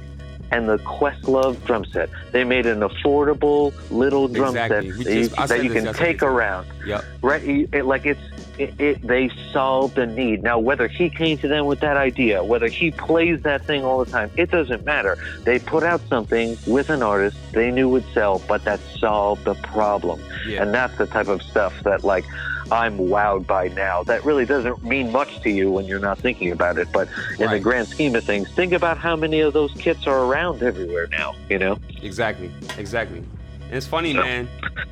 and 0.50 0.68
the 0.68 0.78
Questlove 0.78 1.62
drum 1.64 1.84
set. 1.84 2.08
They 2.32 2.44
made 2.44 2.66
an 2.66 2.80
affordable 2.80 3.72
little 3.90 4.28
drum 4.28 4.56
Exactly. 4.56 4.90
set 4.90 4.98
We 4.98 5.04
that 5.04 5.14
you, 5.14 5.46
that 5.46 5.64
you 5.64 5.70
can 5.70 5.92
take 5.94 6.22
around 6.22 6.66
Yep. 6.86 7.04
right? 7.22 7.42
It, 7.42 7.84
like 7.84 8.06
it's 8.06 8.20
it, 8.58 8.80
it, 8.80 9.02
they 9.06 9.30
solved 9.52 9.98
a 9.98 10.06
need. 10.06 10.42
Now, 10.42 10.58
whether 10.58 10.88
he 10.88 11.10
came 11.10 11.36
to 11.38 11.48
them 11.48 11.66
with 11.66 11.80
that 11.80 11.96
idea, 11.98 12.42
whether 12.42 12.68
he 12.68 12.90
plays 12.90 13.42
that 13.42 13.64
thing 13.66 13.84
all 13.84 14.02
the 14.02 14.10
time, 14.10 14.30
it 14.36 14.50
doesn't 14.50 14.84
matter. 14.84 15.18
They 15.44 15.58
put 15.58 15.82
out 15.82 16.00
something 16.08 16.56
with 16.66 16.88
an 16.88 17.02
artist 17.02 17.36
they 17.52 17.70
knew 17.70 17.88
would 17.90 18.04
sell, 18.14 18.40
but 18.48 18.64
that 18.64 18.80
solved 18.98 19.44
the 19.44 19.54
problem. 19.56 20.20
Yeah. 20.46 20.62
And 20.62 20.72
that's 20.72 20.96
the 20.96 21.06
type 21.06 21.28
of 21.28 21.42
stuff 21.42 21.74
that 21.82 22.02
like 22.04 22.24
I'm 22.70 22.98
wowed 22.98 23.46
by 23.46 23.68
now. 23.68 24.02
That 24.04 24.24
really 24.24 24.44
doesn't 24.44 24.82
mean 24.84 25.12
much 25.12 25.40
to 25.42 25.50
you 25.50 25.70
when 25.70 25.84
you're 25.86 25.98
not 26.00 26.18
thinking 26.18 26.50
about 26.52 26.78
it, 26.78 26.88
but 26.92 27.08
in 27.38 27.50
the 27.50 27.60
grand 27.60 27.88
scheme 27.88 28.14
of 28.14 28.24
things, 28.24 28.48
think 28.52 28.72
about 28.72 28.98
how 28.98 29.16
many 29.16 29.40
of 29.40 29.52
those 29.52 29.72
kits 29.74 30.06
are 30.06 30.24
around 30.24 30.62
everywhere 30.62 31.06
now. 31.08 31.34
You 31.48 31.58
know? 31.58 31.78
Exactly. 32.02 32.50
Exactly. 32.78 33.18
And 33.18 33.74
it's 33.74 33.86
funny, 33.86 34.12
So- 34.14 34.22
man. 34.22 34.48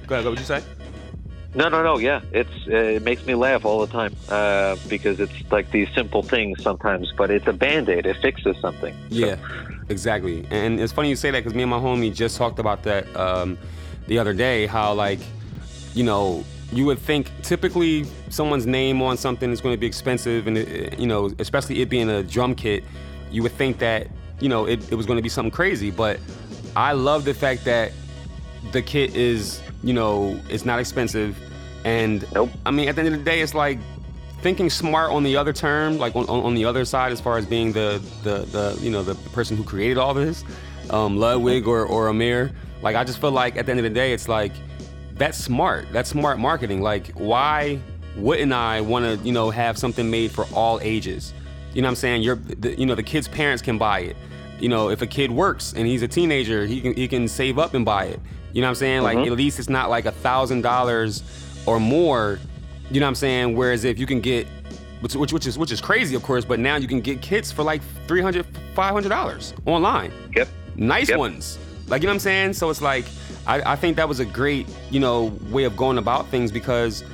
Go 0.07 0.17
ahead. 0.17 0.25
What 0.25 0.31
would 0.31 0.39
you 0.39 0.45
say? 0.45 0.63
No, 1.55 1.69
no, 1.69 1.85
no. 1.85 1.99
Yeah, 1.99 2.21
it's 2.33 2.51
uh, 2.67 2.75
it 2.75 3.03
makes 3.03 3.25
me 3.27 3.37
laugh 3.37 3.65
all 3.65 3.81
the 3.87 3.93
time 3.93 4.15
uh, 4.29 4.77
because 4.89 5.21
it's 5.21 5.33
like 5.53 5.71
these 5.71 5.89
simple 5.95 6.23
things 6.25 6.61
sometimes, 6.61 7.13
but 7.17 7.31
it's 7.31 7.47
a 7.47 7.53
band 7.53 7.89
aid. 7.89 8.07
It 8.07 8.17
fixes 8.17 8.57
something. 8.61 8.93
Yeah, 9.09 9.37
exactly. 9.89 10.47
And 10.51 10.81
it's 10.81 10.93
funny 10.93 11.11
you 11.11 11.17
say 11.17 11.31
that 11.31 11.39
because 11.45 11.55
me 11.55 11.63
and 11.63 11.71
my 11.71 11.79
homie 11.79 12.13
just 12.13 12.37
talked 12.37 12.59
about 12.59 12.83
that 12.83 13.15
um, 13.17 13.57
the 14.09 14.19
other 14.19 14.33
day. 14.35 14.67
How 14.67 14.95
like, 14.95 15.21
you 15.95 16.03
know, 16.03 16.45
you 16.75 16.85
would 16.87 16.99
think 16.99 17.31
typically 17.43 18.05
someone's 18.31 18.67
name 18.67 19.01
on 19.01 19.17
something 19.17 19.51
is 19.51 19.61
going 19.61 19.73
to 19.73 19.79
be 19.79 19.87
expensive, 19.87 20.47
and 20.47 20.59
it, 20.59 20.99
you 20.99 21.07
know, 21.07 21.31
especially 21.39 21.81
it 21.81 21.89
being 21.89 22.11
a 22.11 22.23
drum 22.23 22.55
kit, 22.55 22.85
you 23.31 23.43
would 23.43 23.53
think 23.53 23.79
that 23.79 24.09
you 24.41 24.49
know 24.49 24.67
it, 24.67 24.91
it 24.91 24.97
was 24.97 25.07
going 25.07 25.17
to 25.17 25.23
be 25.23 25.29
something 25.29 25.53
crazy. 25.53 25.91
But 25.91 26.19
I 26.77 26.93
love 26.93 27.25
the 27.25 27.35
fact 27.35 27.65
that 27.65 27.93
the 28.73 28.83
kit 28.83 29.15
is, 29.15 29.61
you 29.83 29.93
know, 29.93 30.39
it's 30.49 30.65
not 30.65 30.79
expensive. 30.81 31.39
And 31.85 32.31
Nope. 32.33 32.51
I 32.67 32.71
mean, 32.71 32.89
at 32.89 32.97
the 32.97 33.03
end 33.03 33.15
of 33.15 33.19
the 33.19 33.25
day, 33.25 33.41
it's 33.41 33.55
like 33.55 33.79
thinking 34.41 34.69
smart 34.69 35.13
on 35.13 35.23
the 35.23 35.37
other 35.37 35.53
term, 35.53 35.99
like 35.99 36.17
on, 36.17 36.29
on, 36.29 36.55
the 36.55 36.65
other 36.65 36.85
side, 36.85 37.13
as 37.13 37.21
far 37.21 37.39
as 37.39 37.47
being 37.47 37.73
the 37.73 38.03
the, 38.23 38.39
the 38.47 38.79
you 38.81 38.91
know 38.91 39.03
the 39.03 39.15
person 39.31 39.57
who 39.57 39.63
created 39.63 39.99
all 39.99 40.15
this, 40.15 40.45
um, 40.91 41.19
Ludwig 41.19 41.69
or 41.69 41.87
or 41.87 42.09
Ahmir. 42.09 42.53
Like 42.83 42.97
I 42.97 43.05
just 43.05 43.21
feel 43.21 43.33
like 43.33 43.57
at 43.57 43.67
the 43.67 43.73
end 43.73 43.81
of 43.81 43.85
the 43.85 43.91
day, 43.91 44.13
it's 44.13 44.29
like 44.29 44.53
that's 45.17 45.39
smart. 45.39 45.87
That's 45.93 46.11
smart 46.11 46.39
marketing. 46.39 46.83
Like 46.83 47.13
why 47.13 47.79
wouldn't 48.17 48.53
I 48.53 48.81
want 48.81 49.05
to 49.05 49.27
you 49.27 49.33
know 49.33 49.51
have 49.51 49.79
something 49.79 50.11
made 50.11 50.31
for 50.31 50.45
all 50.53 50.81
ages? 50.81 51.33
You 51.73 51.83
know 51.83 51.87
what 51.87 51.91
I'm 51.91 51.97
saying? 51.97 52.23
You're 52.23 52.37
the, 52.37 52.79
you 52.79 52.87
know 52.87 52.95
the 52.95 53.03
kid's 53.03 53.29
parents 53.29 53.63
can 53.63 53.79
buy 53.79 54.01
it. 54.01 54.17
You 54.61 54.69
know 54.69 54.91
if 54.91 55.03
a 55.03 55.07
kid 55.07 55.31
works 55.31 55.73
and 55.75 55.87
he's 55.87 56.03
a 56.03 56.09
teenager, 56.09 56.67
he 56.67 56.81
can 56.81 56.95
he 56.95 57.09
can 57.09 57.29
save 57.29 57.59
up 57.59 57.75
and 57.75 57.85
buy 57.85 58.07
it. 58.07 58.21
You 58.53 58.61
know 58.61 58.69
what 58.69 58.71
I'm 58.71 58.75
saying? 58.77 59.03
Like 59.03 59.19
mm-hmm. 59.19 59.33
at 59.33 59.37
least 59.37 59.59
it's 59.59 59.69
not 59.69 59.91
like 59.91 60.07
a 60.07 60.13
thousand 60.13 60.63
dollars 60.63 61.23
or 61.67 61.81
more. 61.81 62.39
You 62.91 63.01
know 63.01 63.07
what 63.07 63.11
I'm 63.11 63.15
saying? 63.17 63.57
Whereas 63.57 63.85
if 63.85 63.99
you 63.99 64.07
can 64.07 64.21
get 64.21 64.47
which, 65.01 65.17
which 65.17 65.33
which 65.33 65.47
is 65.47 65.59
which 65.59 65.73
is 65.73 65.81
crazy, 65.81 66.15
of 66.15 66.23
course, 66.23 66.45
but 66.45 66.61
now 66.61 66.77
you 66.77 66.89
can 66.89 67.01
get 67.01 67.21
kits 67.21 67.51
for 67.53 67.63
like 67.63 67.83
300 68.07 68.47
500 68.75 69.09
dollars 69.09 69.55
online. 69.67 70.13
Yep. 70.35 70.49
Nice 70.77 71.09
Yep. 71.09 71.19
ones. 71.19 71.59
Like 71.89 72.03
you 72.03 72.07
know 72.07 72.13
what 72.13 72.15
I'm 72.15 72.21
saying? 72.21 72.53
So 72.55 72.71
it's 72.71 72.81
like 72.81 73.05
I, 73.47 73.73
I 73.73 73.77
think 73.77 73.97
that 73.97 74.09
was 74.09 74.21
a 74.21 74.25
great, 74.25 74.67
you 74.91 75.01
know, 75.01 75.33
way 75.51 75.65
of 75.65 75.77
going 75.77 75.99
about 75.99 76.29
things 76.29 76.51
because 76.51 77.05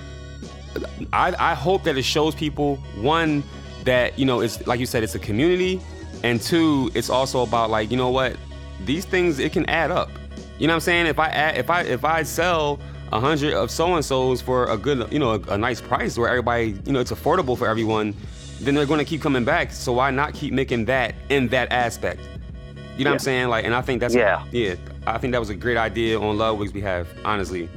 I, 1.12 1.34
I 1.38 1.54
hope 1.54 1.82
that 1.84 1.96
it 1.96 2.04
shows 2.04 2.34
people 2.34 2.76
one 2.96 3.42
that 3.84 4.18
you 4.18 4.26
know 4.26 4.40
it's 4.40 4.66
like 4.66 4.78
you 4.78 4.86
said 4.86 5.02
it's 5.02 5.14
a 5.14 5.18
community 5.18 5.80
and 6.22 6.40
two 6.40 6.90
it's 6.94 7.08
also 7.08 7.42
about 7.42 7.70
like 7.70 7.90
you 7.90 7.96
know 7.96 8.10
what? 8.10 8.36
These 8.84 9.04
things 9.04 9.38
it 9.38 9.52
can 9.52 9.68
add 9.68 9.90
up. 9.90 10.10
You 10.58 10.66
know 10.66 10.74
what 10.74 10.76
i'm 10.76 10.80
saying? 10.80 11.06
If 11.06 11.18
i 11.18 11.28
add, 11.28 11.56
if 11.56 11.70
i 11.70 11.82
if 11.82 12.04
i 12.04 12.22
sell 12.22 12.78
a 13.12 13.18
hundred 13.18 13.54
of 13.54 13.70
so 13.70 13.94
and 13.96 14.04
so's 14.04 14.40
for 14.40 14.66
a 14.66 14.76
good 14.76 15.10
you 15.12 15.18
know 15.18 15.32
a, 15.32 15.40
a 15.54 15.58
nice 15.58 15.80
price 15.80 16.16
where 16.16 16.28
everybody 16.28 16.78
you 16.84 16.92
know 16.92 17.00
it's 17.00 17.10
affordable 17.10 17.56
for 17.58 17.66
everyone 17.66 18.14
then 18.60 18.74
they're 18.74 18.86
going 18.86 18.98
to 18.98 19.06
keep 19.06 19.22
coming 19.22 19.42
back. 19.42 19.72
So 19.72 19.94
why 19.94 20.10
not 20.10 20.34
keep 20.34 20.52
making 20.52 20.84
that 20.84 21.14
in 21.30 21.48
that 21.48 21.72
aspect? 21.72 22.20
You 22.98 23.04
know 23.04 23.10
what 23.10 23.14
i'm 23.14 23.18
saying? 23.20 23.48
Like 23.48 23.64
and 23.64 23.74
i 23.74 23.80
think 23.80 24.00
that's 24.00 24.14
Yeah. 24.14 24.44
yeah 24.52 24.74
i 25.14 25.18
think 25.18 25.32
that 25.32 25.40
was 25.40 25.50
a 25.50 25.54
great 25.54 25.76
idea 25.76 26.18
on 26.18 26.36
ludwig's 26.36 26.72
behalf 26.72 27.06
honestly 27.24 27.68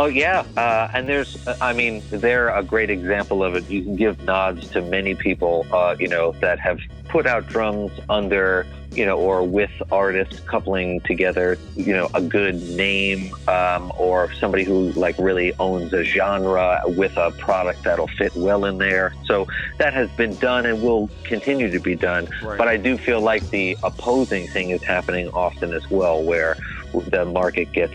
Oh 0.00 0.06
yeah, 0.06 0.46
uh, 0.56 0.88
and 0.94 1.06
there's, 1.06 1.46
I 1.60 1.74
mean, 1.74 2.02
they're 2.08 2.48
a 2.48 2.62
great 2.62 2.88
example 2.88 3.44
of 3.44 3.54
it. 3.54 3.68
You 3.68 3.82
can 3.82 3.96
give 3.96 4.18
nods 4.22 4.70
to 4.70 4.80
many 4.80 5.14
people, 5.14 5.66
uh, 5.70 5.94
you 5.98 6.08
know, 6.08 6.32
that 6.40 6.58
have 6.58 6.80
put 7.10 7.26
out 7.26 7.46
drums 7.48 7.92
under, 8.08 8.66
you 8.92 9.06
know, 9.06 9.18
or 9.18 9.46
with 9.46 9.70
artists 9.92 10.40
coupling 10.40 11.00
together, 11.02 11.58
you 11.76 11.92
know, 11.92 12.10
a 12.14 12.20
good 12.20 12.60
name, 12.70 13.32
um, 13.46 13.92
or 13.96 14.32
somebody 14.40 14.64
who 14.64 14.90
like 14.92 15.16
really 15.18 15.52
owns 15.58 15.92
a 15.92 16.02
genre 16.02 16.80
with 16.86 17.16
a 17.16 17.30
product 17.32 17.84
that'll 17.84 18.08
fit 18.18 18.34
well 18.34 18.64
in 18.64 18.78
there. 18.78 19.14
So 19.26 19.46
that 19.78 19.94
has 19.94 20.10
been 20.12 20.34
done 20.36 20.66
and 20.66 20.82
will 20.82 21.08
continue 21.24 21.70
to 21.70 21.78
be 21.78 21.94
done. 21.94 22.28
Right. 22.42 22.58
But 22.58 22.66
I 22.66 22.76
do 22.76 22.98
feel 22.98 23.20
like 23.20 23.48
the 23.50 23.78
opposing 23.82 24.48
thing 24.48 24.70
is 24.70 24.82
happening 24.82 25.28
often 25.28 25.72
as 25.72 25.88
well, 25.88 26.22
where 26.22 26.56
the 26.92 27.24
market 27.24 27.72
gets 27.72 27.94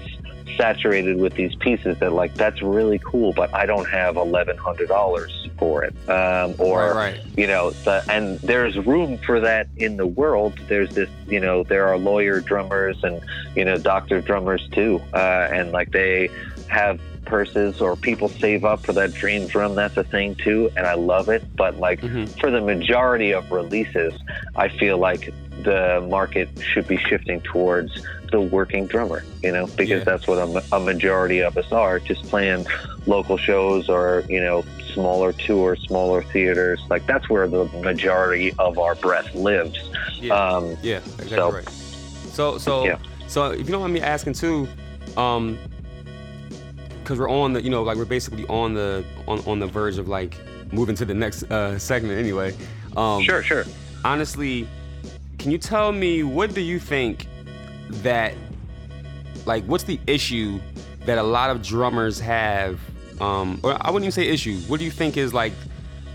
saturated 0.57 1.17
with 1.17 1.33
these 1.35 1.55
pieces 1.55 1.97
that 1.99 2.13
like 2.13 2.35
that's 2.35 2.61
really 2.61 2.99
cool, 2.99 3.33
but 3.33 3.53
I 3.53 3.65
don't 3.65 3.89
have 3.89 4.17
eleven 4.17 4.57
hundred 4.57 4.87
dollars 4.89 5.31
for 5.57 5.83
it, 5.83 5.93
um, 6.09 6.55
or 6.59 6.93
Right, 6.93 7.13
right. 7.13 7.21
you 7.37 7.47
know, 7.47 7.71
the, 7.71 8.03
and 8.09 8.39
there's 8.41 8.77
room 8.77 9.19
for 9.25 9.39
that 9.41 9.69
in 9.77 9.97
the 9.97 10.07
world. 10.07 10.53
There's 10.67 10.91
this, 10.93 11.09
you 11.27 11.39
know, 11.39 11.63
there 11.63 11.87
are 11.87 11.97
lawyer 11.97 12.41
drummers 12.41 12.97
and 13.03 13.21
you 13.55 13.65
know 13.65 13.77
doctor 13.77 14.21
drummers 14.21 14.67
too, 14.73 15.01
uh, 15.13 15.47
and 15.51 15.71
like 15.71 15.91
they 15.91 16.29
have 16.67 16.99
purses 17.25 17.81
or 17.81 17.95
people 17.95 18.31
save 18.39 18.63
up 18.63 18.85
for 18.85 18.93
that 18.93 19.13
dream 19.13 19.47
drum. 19.47 19.75
That's 19.75 19.97
a 19.97 20.03
thing 20.03 20.35
too, 20.43 20.69
and 20.77 20.85
I 20.85 20.93
love 20.93 21.29
it. 21.29 21.43
But 21.57 21.77
like 21.77 22.01
Mhm. 22.01 22.39
for 22.39 22.51
the 22.51 22.61
majority 22.61 23.33
of 23.33 23.51
releases, 23.51 24.13
I 24.55 24.67
feel 24.69 24.97
like 24.97 25.33
the 25.63 26.05
market 26.09 26.49
should 26.61 26.87
be 26.87 26.97
shifting 26.97 27.41
towards 27.41 28.05
the 28.31 28.41
working 28.41 28.87
drummer, 28.87 29.23
you 29.43 29.51
know, 29.51 29.67
because 29.67 29.89
Yeah. 29.89 30.03
that's 30.03 30.27
what 30.27 30.37
a, 30.37 30.63
a 30.75 30.79
majority 30.79 31.39
of 31.39 31.57
us 31.57 31.71
are, 31.71 31.99
just 31.99 32.23
playing 32.23 32.65
local 33.05 33.37
shows 33.37 33.87
or, 33.89 34.23
you 34.27 34.41
know, 34.41 34.63
smaller 34.93 35.31
tours, 35.33 35.79
smaller 35.87 36.23
theaters. 36.23 36.81
Like 36.89 37.05
that's 37.05 37.29
where 37.29 37.47
the 37.47 37.65
majority 37.83 38.53
of 38.59 38.77
our 38.79 38.95
breath 38.95 39.33
lives. 39.35 39.77
Yeah. 40.19 40.33
Um, 40.33 40.77
Yeah, 40.81 40.97
exactly 40.97 41.29
So- 41.37 41.51
right. 41.51 41.69
So 41.69 42.57
so 42.57 42.85
Yeah. 42.85 42.97
so 43.27 43.51
if 43.51 43.59
you 43.59 43.71
don't 43.71 43.81
mind 43.81 43.93
me 43.93 44.01
asking 44.01 44.33
too, 44.33 44.67
um, 45.15 45.57
because 47.01 47.19
we're 47.19 47.29
on 47.29 47.53
the 47.53 47.61
you 47.61 47.69
know 47.69 47.83
like 47.83 47.97
we're 47.97 48.05
basically 48.05 48.45
on 48.47 48.73
the 48.73 49.05
on, 49.27 49.39
on 49.45 49.59
the 49.59 49.67
verge 49.67 49.97
of 49.97 50.07
like 50.09 50.35
moving 50.73 50.95
to 50.95 51.05
the 51.05 51.13
next 51.13 51.43
uh, 51.51 51.77
segment 51.79 52.17
anyway. 52.19 52.53
Um, 52.97 53.21
sure, 53.23 53.43
sure. 53.43 53.63
Honestly, 54.03 54.67
can 55.45 55.51
you 55.51 55.59
tell 55.59 55.91
me 55.91 56.23
what 56.23 56.55
do 56.55 56.61
you 56.61 56.79
think 56.79 57.27
that 58.01 58.33
like 59.45 59.63
what's 59.65 59.83
the 59.83 59.99
issue 60.07 60.59
that 61.01 61.19
a 61.19 61.23
lot 61.23 61.51
of 61.51 61.61
drummers 61.61 62.19
have? 62.19 62.79
Um, 63.21 63.59
or 63.61 63.77
I 63.79 63.91
wouldn't 63.91 64.05
even 64.05 64.11
say 64.11 64.27
issue. 64.27 64.57
What 64.61 64.79
do 64.79 64.85
you 64.85 64.89
think 64.89 65.17
is 65.17 65.35
like 65.35 65.53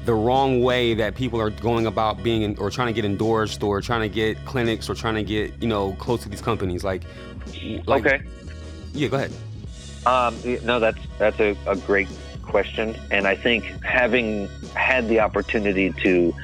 the 0.05 0.15
wrong 0.15 0.65
way 0.65 0.95
that 0.95 1.15
people 1.15 1.41
are 1.41 1.51
going 1.51 1.87
about 1.87 2.25
being 2.25 2.43
in, 2.43 2.59
or 2.59 2.71
trying 2.71 2.89
to 2.89 2.93
get 2.93 3.05
endorsed 3.05 3.63
or 3.63 3.81
trying 3.81 4.01
to 4.01 4.09
get 4.09 4.45
clinics 4.47 4.91
or 4.91 4.97
trying 4.97 5.15
to 5.15 5.23
get 5.23 5.63
you 5.63 5.69
know 5.69 5.93
close 5.93 6.25
to 6.25 6.29
these 6.29 6.43
companies 6.43 6.83
like, 6.83 7.05
like 7.87 8.05
okay. 8.05 8.25
yeah 8.95 9.07
go 9.07 9.17
ahead 9.17 9.33
Um, 10.07 10.37
no, 10.65 10.81
that's 10.81 10.99
that's 11.21 11.39
a, 11.39 11.57
a 11.69 11.77
great 11.77 12.09
question, 12.43 12.97
and 13.13 13.29
I 13.29 13.37
think 13.37 13.63
having 13.85 14.49
had 14.75 15.09
the 15.09 15.21
opportunity 15.21 15.93
to 16.03 16.35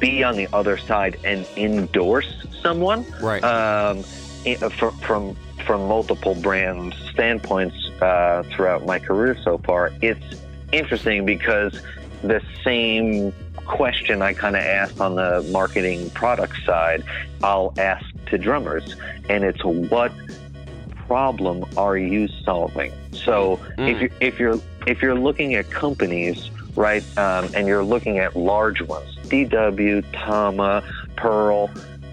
be 0.00 0.22
on 0.22 0.36
the 0.36 0.48
other 0.52 0.76
side 0.76 1.18
and 1.24 1.46
endorse 1.56 2.46
someone 2.62 3.06
right 3.20 3.42
um, 3.44 4.02
from 4.70 4.90
from 4.98 5.36
from 5.66 5.88
multiple 5.88 6.34
brand 6.34 6.94
standpoints 7.10 7.76
uh, 8.00 8.42
throughout 8.50 8.86
my 8.86 8.98
career 8.98 9.36
so 9.42 9.58
far, 9.58 9.92
it's 10.00 10.24
interesting 10.72 11.26
because 11.26 11.80
the 12.22 12.40
same 12.62 13.32
question 13.56 14.22
I 14.22 14.32
kind 14.32 14.54
of 14.54 14.62
asked 14.62 15.00
on 15.00 15.16
the 15.16 15.42
marketing 15.50 16.10
product 16.10 16.54
side, 16.64 17.02
I'll 17.42 17.74
ask 17.78 18.04
to 18.26 18.38
drummers, 18.38 18.94
and 19.28 19.42
it's 19.44 19.64
what 19.64 20.12
problem 21.06 21.64
are 21.76 21.96
you 21.96 22.28
solving? 22.44 22.92
So 23.12 23.58
Mm. 23.78 23.88
if 23.88 24.02
you 24.02 24.10
if 24.20 24.38
you're 24.38 24.60
if 24.86 25.02
you're 25.02 25.14
looking 25.18 25.54
at 25.54 25.70
companies, 25.70 26.50
right, 26.76 27.02
um, 27.18 27.50
and 27.54 27.66
you're 27.66 27.84
looking 27.84 28.18
at 28.18 28.36
large 28.36 28.80
ones, 28.82 29.15
DW, 29.28 30.04
Tama, 30.12 30.82
Pearl, 31.16 31.70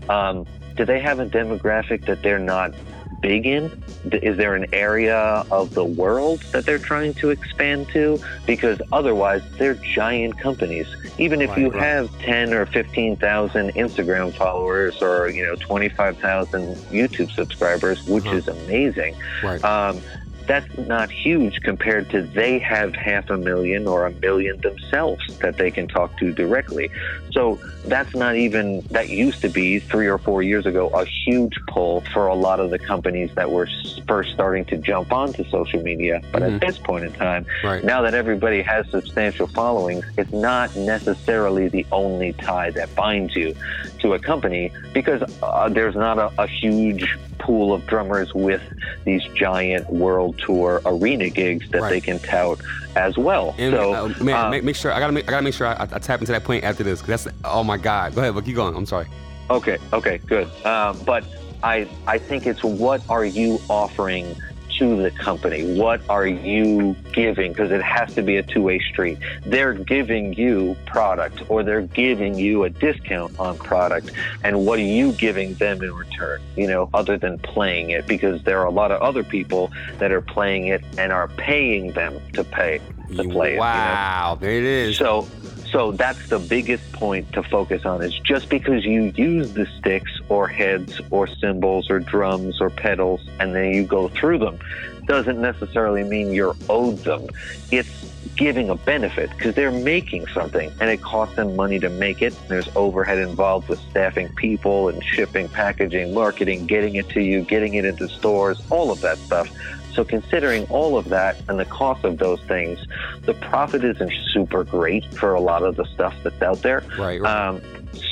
um, 0.09 0.45
do 0.75 0.85
they 0.85 0.99
have 0.99 1.19
a 1.19 1.25
demographic 1.25 2.05
that 2.05 2.21
they're 2.23 2.39
not 2.39 2.73
big 3.21 3.45
in? 3.45 3.71
Is 4.11 4.35
there 4.37 4.53
an 4.55 4.65
area 4.73 5.15
of 5.49 5.73
the 5.73 5.83
world 5.85 6.41
that 6.51 6.65
they're 6.65 6.77
trying 6.79 7.13
to 7.15 7.29
expand 7.29 7.87
to? 7.93 8.19
Because 8.45 8.79
otherwise, 8.91 9.41
they're 9.57 9.75
giant 9.75 10.37
companies. 10.39 10.87
Even 11.17 11.41
if 11.41 11.55
you 11.57 11.69
have 11.71 12.11
10 12.19 12.53
or 12.53 12.65
15,000 12.65 13.71
Instagram 13.75 14.35
followers 14.35 15.01
or, 15.01 15.29
you 15.29 15.45
know, 15.45 15.55
25,000 15.55 16.75
YouTube 16.91 17.31
subscribers, 17.31 18.03
which 18.07 18.25
Uh-huh. 18.25 18.35
is 18.37 18.47
amazing, 18.47 19.15
right 19.43 19.63
um, 19.63 20.01
that's 20.47 20.67
not 20.77 21.09
huge 21.23 21.53
compared 21.63 22.09
to 22.11 22.27
they 22.35 22.59
have 22.59 22.93
half 22.95 23.29
a 23.29 23.37
million 23.37 23.87
or 23.87 24.05
a 24.05 24.11
million 24.11 24.59
themselves 24.61 25.21
that 25.41 25.57
they 25.57 25.71
can 25.71 25.87
talk 25.87 26.17
to 26.17 26.33
directly. 26.33 26.89
So 27.31 27.59
that's 27.85 28.13
not 28.15 28.35
even, 28.35 28.83
that 28.91 29.09
used 29.09 29.41
to 29.41 29.49
be 29.49 29.81
three 29.91 30.07
or 30.07 30.19
four 30.19 30.41
years 30.43 30.65
ago, 30.65 30.89
a 30.93 31.05
huge 31.25 31.53
pull 31.73 32.03
for 32.13 32.27
a 32.27 32.35
lot 32.35 32.59
of 32.59 32.69
the 32.71 32.79
companies 32.79 33.29
that 33.35 33.49
were 33.49 33.67
first 34.07 34.31
starting 34.33 34.65
to 34.65 34.77
jump 34.77 35.11
onto 35.13 35.43
social 35.49 35.81
media. 35.81 36.21
But 36.31 36.43
Mhm. 36.43 36.55
at 36.55 36.61
this 36.61 36.77
point 36.85 37.05
in 37.05 37.13
time, 37.13 37.45
right 37.63 37.83
now 37.83 38.01
that 38.01 38.13
everybody 38.13 38.61
has 38.61 38.85
substantial 38.91 39.47
followings, 39.55 40.03
it's 40.17 40.31
not 40.33 40.75
necessarily 40.75 41.69
the 41.69 41.85
only 41.91 42.33
tie 42.45 42.71
that 42.71 42.95
binds 42.95 43.35
you 43.35 43.53
to 44.03 44.13
a 44.13 44.19
company 44.19 44.71
because 44.93 45.23
uh, 45.41 45.67
there's 45.69 45.95
not 45.95 46.19
a, 46.19 46.31
a 46.37 46.45
huge 46.45 47.17
pool 47.39 47.73
of 47.73 47.85
drummers 47.87 48.33
with 48.33 48.61
these 49.05 49.23
giant 49.33 49.89
world 49.91 50.37
tour 50.37 50.81
arena 50.85 51.29
gigs 51.29 51.67
that 51.71 51.81
Right. 51.81 51.89
they 51.89 52.01
can 52.01 52.19
tout 52.19 52.61
as 52.95 53.17
well. 53.17 53.55
and 53.57 53.73
so, 53.73 53.93
uh, 53.93 54.07
man 54.23 54.35
um, 54.45 54.51
make, 54.51 54.63
make 54.63 54.75
sure 54.75 54.91
I 54.91 54.99
gotta 54.99 55.13
make 55.13 55.27
I 55.27 55.31
gotta 55.31 55.43
make 55.43 55.53
sure 55.55 55.67
I, 55.67 55.81
I 55.81 55.85
tap 55.99 56.19
into 56.19 56.31
that 56.33 56.43
point 56.43 56.63
after 56.63 56.83
this 56.83 57.01
'cause 57.01 57.23
that's 57.23 57.37
oh 57.43 57.63
my 57.63 57.77
god 57.77 58.13
go 58.13 58.21
ahead 58.21 58.35
but 58.35 58.45
keep 58.45 58.55
going 58.55 58.75
I'm 58.75 58.85
sorry 58.85 59.07
Okay, 59.49 59.77
okay, 59.91 60.19
good. 60.19 60.47
Um, 60.65 60.97
but 61.05 61.25
I 61.63 61.87
I 62.07 62.17
think 62.17 62.47
it's 62.47 62.63
what 62.63 63.01
are 63.09 63.25
you 63.25 63.59
offering 63.69 64.35
to 64.77 65.01
the 65.01 65.11
company? 65.11 65.77
What 65.77 66.01
are 66.09 66.27
you 66.27 66.95
giving? 67.11 67.51
Because 67.51 67.71
it 67.71 67.81
has 67.81 68.13
to 68.15 68.21
be 68.21 68.37
a 68.37 68.43
two 68.43 68.61
way 68.61 68.79
street. 68.79 69.17
They're 69.45 69.73
giving 69.73 70.33
you 70.33 70.75
product 70.85 71.49
or 71.49 71.63
they're 71.63 71.81
giving 71.81 72.35
you 72.35 72.63
a 72.63 72.69
discount 72.69 73.39
on 73.39 73.57
product. 73.57 74.11
And 74.43 74.65
what 74.65 74.79
are 74.79 74.83
you 74.83 75.13
giving 75.13 75.53
them 75.55 75.81
in 75.81 75.93
return? 75.93 76.41
You 76.55 76.67
know, 76.67 76.89
other 76.93 77.17
than 77.17 77.39
playing 77.39 77.91
it, 77.91 78.07
because 78.07 78.43
there 78.43 78.59
are 78.59 78.65
a 78.65 78.71
lot 78.71 78.91
of 78.91 79.01
other 79.01 79.23
people 79.23 79.71
that 79.99 80.11
are 80.11 80.21
playing 80.21 80.67
it 80.67 80.83
and 80.97 81.11
are 81.11 81.27
paying 81.27 81.91
them 81.93 82.19
to 82.33 82.43
pay 82.43 82.79
to 83.15 83.23
play 83.29 83.57
wow, 83.57 84.33
it. 84.33 84.39
there 84.41 84.51
it 84.51 84.63
is. 84.63 84.97
So 84.97 85.27
so 85.73 85.91
that's 85.91 86.29
the 86.29 86.37
biggest 86.37 86.89
point 86.93 87.33
to 87.33 87.41
focus 87.41 87.83
on 87.83 88.03
is 88.03 88.17
just 88.19 88.47
because 88.47 88.85
you 88.85 89.11
use 89.15 89.51
the 89.53 89.65
sticks 89.79 90.11
or 90.29 90.47
heads 90.47 91.01
or 91.09 91.25
cymbals 91.25 91.89
or 91.89 91.99
drums 91.99 92.61
or 92.61 92.69
pedals 92.69 93.27
and 93.39 93.55
then 93.55 93.73
you 93.73 93.83
go 93.83 94.07
through 94.07 94.37
them 94.37 94.59
doesn't 95.05 95.41
necessarily 95.41 96.03
mean 96.03 96.33
you're 96.33 96.55
owed 96.69 96.99
them. 96.99 97.27
It's 97.71 97.89
giving 98.35 98.69
a 98.69 98.75
benefit 98.75 99.29
because 99.31 99.53
they're 99.53 99.71
making 99.71 100.27
something 100.27 100.71
and 100.79 100.89
it 100.89 101.01
costs 101.01 101.35
them 101.35 101.55
money 101.55 101.79
to 101.79 101.89
make 101.89 102.21
it. 102.21 102.33
There's 102.47 102.69
overhead 102.75 103.17
involved 103.17 103.69
with 103.69 103.79
staffing 103.89 104.29
people 104.35 104.89
and 104.89 105.03
shipping, 105.03 105.49
packaging, 105.49 106.13
marketing, 106.13 106.67
getting 106.67 106.95
it 106.95 107.09
to 107.09 107.21
you, 107.21 107.41
getting 107.41 107.73
it 107.73 107.85
into 107.85 108.07
stores, 108.07 108.61
all 108.69 108.91
of 108.91 109.01
that 109.01 109.17
stuff. 109.19 109.49
So 109.93 110.03
considering 110.03 110.65
all 110.65 110.97
of 110.97 111.09
that 111.09 111.41
and 111.47 111.59
the 111.59 111.65
cost 111.65 112.03
of 112.03 112.17
those 112.17 112.41
things, 112.41 112.85
the 113.21 113.33
profit 113.35 113.83
isn't 113.83 114.11
super 114.31 114.63
great 114.63 115.05
for 115.13 115.33
a 115.33 115.41
lot 115.41 115.63
of 115.63 115.75
the 115.75 115.85
stuff 115.85 116.15
that's 116.23 116.41
out 116.41 116.61
there. 116.61 116.83
Right. 116.97 117.21
right. 117.21 117.47
Um, 117.47 117.61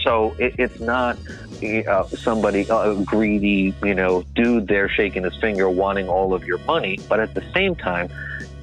so 0.03 0.35
it, 0.37 0.55
it's 0.57 0.79
not 0.79 1.17
uh, 1.87 2.03
somebody 2.07 2.69
uh, 2.69 2.93
greedy, 3.03 3.73
you 3.83 3.95
know, 3.95 4.23
dude 4.35 4.67
there 4.67 4.89
shaking 4.89 5.23
his 5.23 5.35
finger 5.37 5.69
wanting 5.69 6.09
all 6.09 6.33
of 6.33 6.45
your 6.45 6.59
money, 6.59 6.99
but 7.09 7.19
at 7.19 7.33
the 7.33 7.43
same 7.53 7.75
time, 7.75 8.09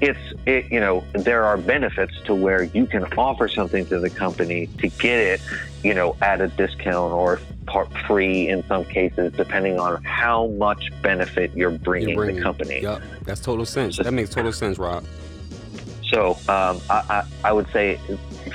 it's 0.00 0.18
it, 0.46 0.70
you 0.70 0.78
know 0.78 1.02
there 1.12 1.44
are 1.44 1.56
benefits 1.56 2.12
to 2.24 2.34
where 2.34 2.62
you 2.62 2.86
can 2.86 3.04
offer 3.14 3.48
something 3.48 3.84
to 3.86 3.98
the 3.98 4.10
company 4.10 4.68
to 4.78 4.88
get 4.88 5.18
it 5.18 5.40
you 5.82 5.92
know 5.92 6.16
at 6.22 6.40
a 6.40 6.48
discount 6.48 7.12
or 7.12 7.40
part 7.68 7.88
free 8.06 8.48
in 8.48 8.64
some 8.66 8.84
cases 8.84 9.32
depending 9.36 9.78
on 9.78 10.02
how 10.02 10.46
much 10.48 10.90
benefit 11.02 11.54
you're 11.54 11.70
bringing, 11.70 12.08
you're 12.10 12.16
bringing. 12.16 12.36
the 12.36 12.42
company. 12.42 12.80
Yep 12.82 13.02
that's 13.28 13.40
total 13.40 13.66
sense. 13.66 13.98
That 13.98 14.12
makes 14.12 14.30
total 14.30 14.52
sense 14.52 14.78
rob 14.78 15.04
so 16.10 16.30
um, 16.48 16.80
I, 16.88 17.02
I, 17.08 17.22
I 17.44 17.52
would 17.52 17.66
say 17.72 18.00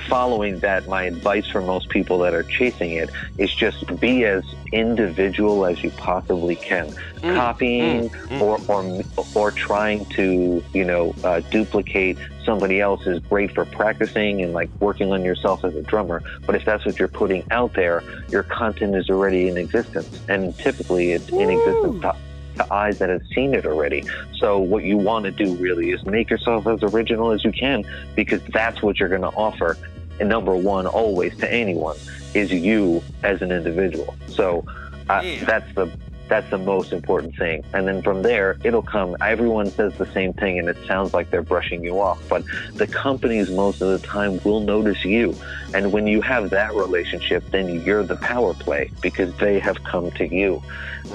following 0.10 0.60
that, 0.60 0.88
my 0.88 1.04
advice 1.04 1.46
for 1.52 1.62
most 1.62 1.90
people 1.90 2.20
that 2.20 2.34
are 2.34 2.44
chasing 2.44 2.94
it 2.94 3.10
is 3.38 3.54
just 3.54 3.86
be 4.00 4.26
as 4.26 4.44
individual 4.72 5.66
as 5.66 5.84
you 5.84 5.92
possibly 5.92 6.56
can. 6.56 6.96
Mm, 7.22 7.36
Copying 7.36 8.10
mm, 8.10 8.28
mm. 8.30 8.42
or, 8.42 8.60
or 8.68 9.04
or 9.36 9.52
trying 9.52 10.06
to 10.16 10.64
you 10.74 10.86
know 10.86 11.14
uh, 11.24 11.42
duplicate 11.52 12.18
somebody 12.46 12.82
else 12.82 13.02
is 13.06 13.20
great 13.30 13.54
for 13.54 13.66
practicing 13.66 14.42
and 14.42 14.54
like 14.54 14.70
working 14.80 15.12
on 15.12 15.24
yourself 15.24 15.64
as 15.64 15.76
a 15.76 15.82
drummer. 15.84 16.22
But 16.46 16.56
if 16.56 16.66
that's 16.66 16.86
what 16.86 17.00
you're 17.00 17.08
putting 17.08 17.44
out 17.52 17.74
there, 17.76 18.04
your 18.32 18.44
content 18.44 18.96
is 18.96 19.10
already 19.10 19.48
in 19.48 19.58
existence, 19.58 20.10
and 20.28 20.58
typically 20.60 21.12
it's 21.12 21.30
in 21.30 21.50
existence 21.50 22.02
to, 22.02 22.16
to 22.56 22.74
eyes 22.74 23.00
that 23.00 23.10
have 23.10 23.22
seen 23.34 23.54
it 23.54 23.66
already. 23.66 24.04
So 24.40 24.60
what 24.60 24.84
you 24.84 24.98
want 24.98 25.26
to 25.26 25.32
do 25.32 25.56
really 25.56 25.92
is 25.92 26.06
make 26.06 26.30
yourself 26.30 26.68
as 26.68 26.84
original 26.84 27.32
as 27.32 27.44
you 27.44 27.52
can 27.52 27.84
because 28.16 28.42
that's 28.52 28.82
what 28.82 29.00
you're 29.00 29.10
going 29.10 29.22
to 29.22 29.30
offer 29.30 29.78
and 30.20 30.30
number 30.30 30.56
one 30.56 30.88
always 30.88 31.36
to 31.38 31.52
anyone 31.52 31.98
is 32.34 32.52
you 32.52 33.04
as 33.24 33.42
an 33.42 33.52
individual. 33.52 34.16
So 34.28 34.66
uh, 35.10 35.22
that's 35.46 35.74
the 35.76 35.92
that's 36.30 36.50
the 36.50 36.58
most 36.58 36.94
important 36.94 37.36
thing. 37.36 37.64
And 37.74 37.88
then 37.88 38.02
from 38.02 38.22
there, 38.22 38.58
it'll 38.64 38.82
come. 38.82 39.16
Everyone 39.22 39.70
says 39.70 39.94
the 39.98 40.12
same 40.14 40.34
thing, 40.34 40.58
and 40.58 40.68
it 40.70 40.78
sounds 40.88 41.14
like 41.14 41.30
they're 41.30 41.42
brushing 41.42 41.84
you 41.84 42.00
off. 42.00 42.22
But 42.30 42.44
the 42.74 42.88
companies, 42.88 43.50
most 43.50 43.82
of 43.82 43.90
the 43.90 44.06
time, 44.08 44.40
will 44.44 44.62
notice 44.62 45.04
you. 45.04 45.36
And 45.74 45.92
when 45.92 46.08
you 46.08 46.22
have 46.22 46.50
that 46.52 46.74
relationship, 46.74 47.44
then 47.52 47.82
you're 47.82 48.04
the 48.04 48.16
power 48.18 48.54
play 48.54 48.92
because 49.02 49.36
they 49.38 49.60
have 49.60 49.84
come 49.84 50.12
to 50.12 50.28
you. 50.28 50.62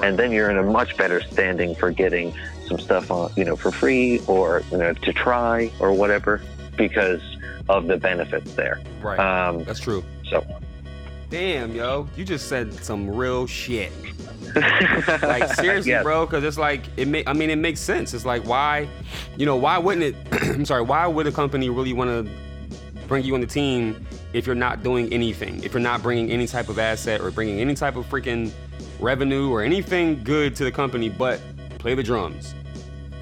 And 0.03 0.17
then 0.17 0.31
you're 0.31 0.49
in 0.49 0.57
a 0.57 0.63
much 0.63 0.95
better 0.97 1.21
standing 1.21 1.75
for 1.75 1.91
getting 1.91 2.33
some 2.67 2.79
stuff 2.79 3.09
on, 3.09 3.31
you 3.35 3.43
know, 3.43 3.55
for 3.55 3.71
free 3.71 4.21
or 4.27 4.61
you 4.71 4.77
know, 4.77 4.93
to 4.93 5.13
try 5.13 5.71
or 5.79 5.91
whatever 5.91 6.41
because 6.77 7.21
of 7.67 7.87
the 7.87 7.97
benefits 7.97 8.53
there. 8.53 8.79
Right. 9.01 9.19
Um, 9.19 9.63
That's 9.63 9.79
true. 9.79 10.03
So. 10.29 10.45
Damn, 11.29 11.75
yo, 11.75 12.07
you 12.15 12.25
just 12.25 12.47
said 12.47 12.73
some 12.73 13.07
real 13.09 13.45
shit. 13.45 13.91
like 15.21 15.53
seriously, 15.53 15.95
bro, 16.01 16.25
because 16.25 16.43
it's 16.43 16.57
like 16.57 16.83
it. 16.97 17.07
Make, 17.07 17.27
I 17.27 17.33
mean, 17.33 17.49
it 17.49 17.57
makes 17.57 17.79
sense. 17.79 18.13
It's 18.13 18.25
like 18.25 18.45
why, 18.45 18.87
you 19.37 19.45
know, 19.45 19.55
why 19.55 19.77
wouldn't 19.77 20.03
it? 20.03 20.15
I'm 20.43 20.65
sorry. 20.65 20.81
Why 20.81 21.07
would 21.07 21.27
a 21.27 21.31
company 21.31 21.69
really 21.69 21.93
want 21.93 22.09
to 22.09 22.31
bring 23.07 23.23
you 23.23 23.33
on 23.33 23.41
the 23.41 23.47
team 23.47 24.05
if 24.33 24.45
you're 24.45 24.55
not 24.55 24.83
doing 24.83 25.11
anything? 25.13 25.63
If 25.63 25.73
you're 25.73 25.81
not 25.81 26.01
bringing 26.01 26.31
any 26.31 26.47
type 26.47 26.69
of 26.69 26.79
asset 26.79 27.21
or 27.21 27.31
bringing 27.31 27.59
any 27.59 27.75
type 27.75 27.95
of 27.95 28.05
freaking 28.07 28.51
revenue 28.99 29.49
or 29.49 29.61
anything 29.61 30.23
good 30.23 30.55
to 30.57 30.63
the 30.63 30.71
company, 30.71 31.09
but 31.09 31.41
play 31.79 31.95
the 31.95 32.03
drums. 32.03 32.53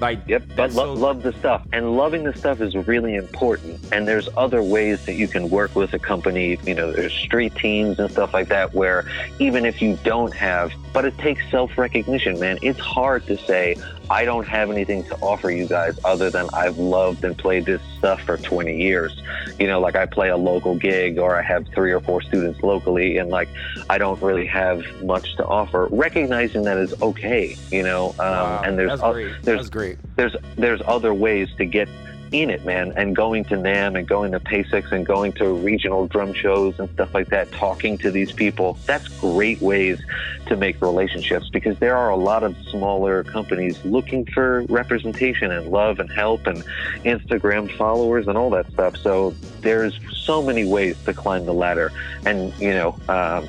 Like, 0.00 0.20
yep, 0.28 0.44
but 0.54 0.72
lo- 0.72 0.94
so... 0.94 1.00
love 1.00 1.22
the 1.22 1.32
stuff. 1.32 1.66
And 1.72 1.96
loving 1.96 2.24
the 2.24 2.34
stuff 2.36 2.60
is 2.60 2.74
really 2.76 3.14
important. 3.16 3.80
And 3.92 4.06
there's 4.06 4.28
other 4.36 4.62
ways 4.62 5.04
that 5.06 5.14
you 5.14 5.26
can 5.26 5.50
work 5.50 5.74
with 5.74 5.92
a 5.92 5.98
company. 5.98 6.58
You 6.64 6.74
know, 6.74 6.92
there's 6.92 7.12
street 7.12 7.54
teams 7.56 7.98
and 7.98 8.10
stuff 8.10 8.32
like 8.32 8.48
that 8.48 8.74
where 8.74 9.04
even 9.38 9.64
if 9.64 9.82
you 9.82 9.98
don't 10.04 10.32
have, 10.34 10.72
but 10.92 11.04
it 11.04 11.16
takes 11.18 11.48
self 11.50 11.76
recognition, 11.76 12.38
man. 12.38 12.58
It's 12.62 12.80
hard 12.80 13.26
to 13.26 13.36
say, 13.36 13.76
I 14.10 14.24
don't 14.24 14.46
have 14.46 14.70
anything 14.70 15.04
to 15.04 15.16
offer 15.16 15.50
you 15.50 15.66
guys 15.66 15.98
other 16.04 16.30
than 16.30 16.48
I've 16.52 16.78
loved 16.78 17.24
and 17.24 17.36
played 17.36 17.66
this 17.66 17.82
stuff 17.98 18.20
for 18.22 18.36
20 18.38 18.80
years. 18.80 19.20
You 19.58 19.66
know, 19.66 19.80
like 19.80 19.96
I 19.96 20.06
play 20.06 20.28
a 20.28 20.36
local 20.36 20.74
gig 20.74 21.18
or 21.18 21.36
I 21.36 21.42
have 21.42 21.66
three 21.74 21.92
or 21.92 22.00
four 22.00 22.22
students 22.22 22.62
locally 22.62 23.18
and 23.18 23.30
like 23.30 23.48
I 23.90 23.98
don't 23.98 24.20
really 24.22 24.46
have 24.46 24.82
much 25.02 25.36
to 25.36 25.46
offer. 25.46 25.88
Recognizing 25.90 26.62
that 26.64 26.78
is 26.78 26.94
okay, 27.02 27.56
you 27.70 27.82
know, 27.82 28.10
um, 28.10 28.16
wow, 28.18 28.62
and 28.64 28.78
there's, 28.78 29.00
that's 29.00 29.12
great. 29.12 29.42
there's, 29.42 29.58
that's 29.58 29.70
great. 29.70 29.98
there's, 30.16 30.36
there's 30.56 30.80
other 30.86 31.12
ways 31.12 31.48
to 31.58 31.66
get 31.66 31.88
in 32.32 32.50
it, 32.50 32.64
man, 32.64 32.92
and 32.96 33.14
going 33.14 33.44
to 33.44 33.56
NAMM 33.56 33.98
and 33.98 34.06
going 34.06 34.32
to 34.32 34.40
PASIC 34.40 34.92
and 34.92 35.06
going 35.06 35.32
to 35.32 35.52
regional 35.52 36.06
drum 36.06 36.32
shows 36.32 36.78
and 36.78 36.88
stuff 36.90 37.14
like 37.14 37.28
that, 37.28 37.50
talking 37.52 37.98
to 37.98 38.10
these 38.10 38.32
people, 38.32 38.78
that's 38.86 39.08
great 39.20 39.60
ways 39.60 40.00
to 40.46 40.56
make 40.56 40.80
relationships 40.80 41.48
because 41.50 41.78
there 41.78 41.96
are 41.96 42.10
a 42.10 42.16
lot 42.16 42.42
of 42.42 42.56
smaller 42.70 43.24
companies 43.24 43.84
looking 43.84 44.24
for 44.26 44.62
representation 44.68 45.50
and 45.50 45.68
love 45.68 46.00
and 46.00 46.10
help 46.10 46.46
and 46.46 46.64
Instagram 47.04 47.70
followers 47.76 48.28
and 48.28 48.38
all 48.38 48.50
that 48.50 48.70
stuff. 48.72 48.96
So 48.96 49.30
there's 49.60 49.98
so 50.12 50.42
many 50.42 50.66
ways 50.66 50.96
to 51.04 51.14
climb 51.14 51.46
the 51.46 51.54
ladder. 51.54 51.92
And, 52.24 52.52
you 52.58 52.70
know, 52.70 52.98
um, 53.08 53.48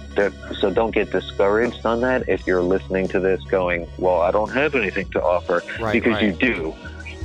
so 0.59 0.71
don't 0.71 0.91
get 0.91 1.11
discouraged 1.11 1.85
on 1.85 2.01
that 2.01 2.27
if 2.27 2.45
you're 2.47 2.61
listening 2.61 3.07
to 3.09 3.19
this 3.19 3.43
going, 3.45 3.87
well, 3.97 4.21
I 4.21 4.31
don't 4.31 4.51
have 4.51 4.75
anything 4.75 5.09
to 5.11 5.23
offer 5.23 5.63
right, 5.79 5.93
because 5.93 6.13
right. 6.13 6.23
you 6.23 6.31
do 6.33 6.73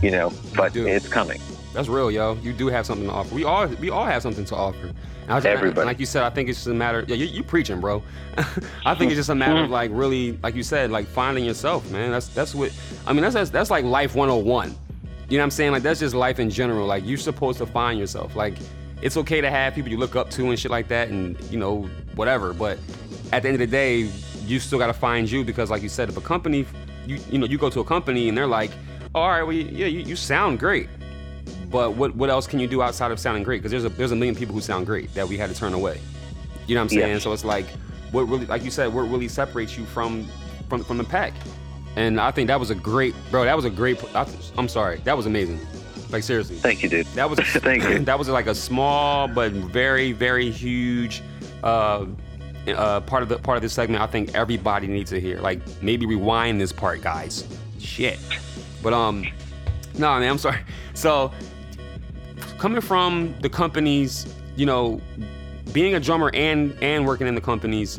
you 0.03 0.11
know, 0.11 0.33
but 0.57 0.75
it's 0.77 1.09
coming. 1.09 1.41
That's 1.75 1.89
real, 1.89 2.11
yo. 2.11 2.35
You 2.37 2.53
do 2.53 2.69
have 2.69 2.87
something 2.87 3.09
to 3.09 3.13
offer. 3.13 3.35
We 3.35 3.45
all 3.45 3.67
we 3.67 3.91
all 3.91 4.05
have 4.05 4.23
something 4.23 4.45
to 4.47 4.57
offer. 4.57 4.93
Was, 5.29 5.45
Everybody. 5.45 5.87
Like 5.87 5.99
you 5.99 6.07
said, 6.07 6.23
I 6.23 6.31
think 6.31 6.49
it's 6.49 6.59
just 6.59 6.69
a 6.69 6.75
matter. 6.75 7.05
Yeah, 7.09 7.17
you, 7.17 7.27
you 7.27 7.43
preaching, 7.43 7.81
bro. 7.81 8.03
I 8.87 8.95
think 8.95 9.11
it's 9.11 9.19
just 9.19 9.31
a 9.31 9.35
matter 9.35 9.57
of 9.57 9.65
mm-hmm. 9.65 9.73
like 9.73 9.91
really, 9.93 10.39
like 10.43 10.55
you 10.55 10.63
said, 10.63 10.91
like 10.91 11.07
finding 11.07 11.45
yourself, 11.45 11.91
man. 11.91 12.11
That's 12.11 12.29
that's 12.29 12.55
what. 12.55 12.73
I 13.07 13.13
mean, 13.13 13.23
that's 13.23 13.35
that's, 13.35 13.51
that's 13.51 13.71
like 13.71 13.85
life 13.85 14.15
101. 14.15 14.69
You 14.69 15.39
know 15.39 15.43
what 15.43 15.45
I'm 15.45 15.51
saying? 15.51 15.73
Like 15.73 15.83
that's 15.83 16.01
just 16.01 16.15
life 16.15 16.39
in 16.39 16.51
general. 16.51 16.87
Like 16.87 17.05
you're 17.07 17.17
supposed 17.17 17.59
to 17.59 17.67
find 17.67 17.99
yourself. 17.99 18.37
Like 18.37 18.55
it's 19.03 19.17
okay 19.17 19.41
to 19.41 19.51
have 19.51 19.75
people 19.75 19.91
you 19.91 19.99
look 19.99 20.15
up 20.15 20.31
to 20.31 20.51
and 20.51 20.59
shit 20.59 20.71
like 20.71 20.89
that, 20.89 21.09
and 21.09 21.41
you 21.51 21.59
know 21.59 21.83
whatever. 22.15 22.53
But 22.53 22.79
at 23.33 23.43
the 23.43 23.49
end 23.49 23.55
of 23.55 23.61
the 23.61 23.67
day, 23.67 24.11
you 24.45 24.61
still 24.61 24.79
got 24.79 24.89
to 24.89 24.93
find 24.93 25.31
you 25.31 25.43
because, 25.43 25.71
like 25.71 25.83
you 25.83 25.89
said, 25.89 26.09
if 26.11 26.17
a 26.17 26.21
company, 26.21 26.67
you 27.07 27.19
you 27.31 27.39
know, 27.39 27.47
you 27.47 27.59
go 27.59 27.71
to 27.71 27.81
a 27.81 27.85
company 27.85 28.29
and 28.29 28.37
they're 28.37 28.47
like 28.47 28.71
all 29.15 29.29
right, 29.29 29.43
well, 29.43 29.53
yeah, 29.53 29.87
you, 29.87 30.01
you 30.01 30.17
sound 30.17 30.59
great. 30.59 30.89
But 31.71 31.95
what, 31.95 32.15
what 32.17 32.31
else 32.31 32.47
can 32.47 32.59
you 32.59 32.67
do 32.67 32.83
outside 32.83 33.11
of 33.11 33.19
sounding 33.19 33.43
great? 33.43 33.59
Because 33.59 33.71
there's 33.71 33.85
a 33.85 33.89
there's 33.89 34.13
a 34.13 34.17
million 34.17 34.35
people 34.35 34.55
who 34.55 34.61
sound 34.61 34.87
great 34.87 35.13
that 35.15 35.29
we 35.29 35.37
had 35.37 35.51
to 35.51 35.57
turn 35.57 35.75
away. 35.75 36.01
You 36.67 36.75
know 36.75 36.81
what 36.81 36.85
I'm 36.85 36.89
saying? 36.91 37.13
Yeah. 37.13 37.19
So 37.19 37.33
it's 37.33 37.45
like, 37.45 37.67
what 38.13 38.23
really, 38.23 38.47
like 38.47 38.63
you 38.63 38.71
said, 38.71 38.93
what 38.93 39.03
really 39.03 39.29
separates 39.29 39.77
you 39.77 39.85
from 39.85 40.29
from 40.69 40.85
from 40.85 40.99
the 40.99 41.05
pack? 41.05 41.33
And 41.97 42.21
I 42.21 42.31
think 42.31 42.49
that 42.49 42.59
was 42.59 42.71
a 42.71 42.75
great, 42.75 43.15
bro. 43.31 43.45
That 43.45 43.57
was 43.57 43.65
a 43.65 43.71
great. 43.71 44.03
I, 44.15 44.27
am 44.57 44.69
sorry, 44.69 44.99
that 45.05 45.17
was 45.17 45.27
amazing. 45.27 45.61
Like 46.11 46.23
seriously. 46.23 46.57
Thank 46.57 46.83
you, 46.83 46.89
dude. 46.89 47.07
That 47.09 47.29
was 47.29 47.39
thank 47.43 47.83
you. 47.83 47.99
That 48.05 48.19
was 48.19 48.29
like 48.29 48.47
a 48.47 48.55
small 48.55 49.29
but 49.29 49.53
very 49.53 50.13
very 50.13 50.51
huge. 50.51 51.23
Uh, 51.63 52.07
uh, 52.69 53.01
part 53.01 53.23
of 53.23 53.29
the 53.29 53.39
part 53.39 53.57
of 53.57 53.63
this 53.63 53.73
segment, 53.73 54.03
I 54.03 54.07
think 54.07 54.35
everybody 54.35 54.87
needs 54.87 55.11
to 55.11 55.21
hear. 55.21 55.41
Like 55.41 55.61
maybe 55.83 56.07
rewind 56.07 56.61
this 56.61 56.73
part, 56.73 57.03
guys. 57.03 57.47
Shit. 57.79 58.19
But 58.85 58.93
um, 58.93 59.27
no, 59.95 60.21
man, 60.21 60.31
I'm 60.31 60.39
sorry. 60.39 60.61
So 60.97 61.33
coming 62.57 62.81
from 62.81 63.35
the 63.41 63.49
companies, 63.49 64.33
you 64.55 64.65
know, 64.65 65.01
being 65.73 65.97
a 65.97 66.01
drummer 66.01 66.31
and 66.33 66.73
and 66.81 67.05
working 67.05 67.27
in 67.27 67.35
the 67.35 67.41
companies, 67.41 67.99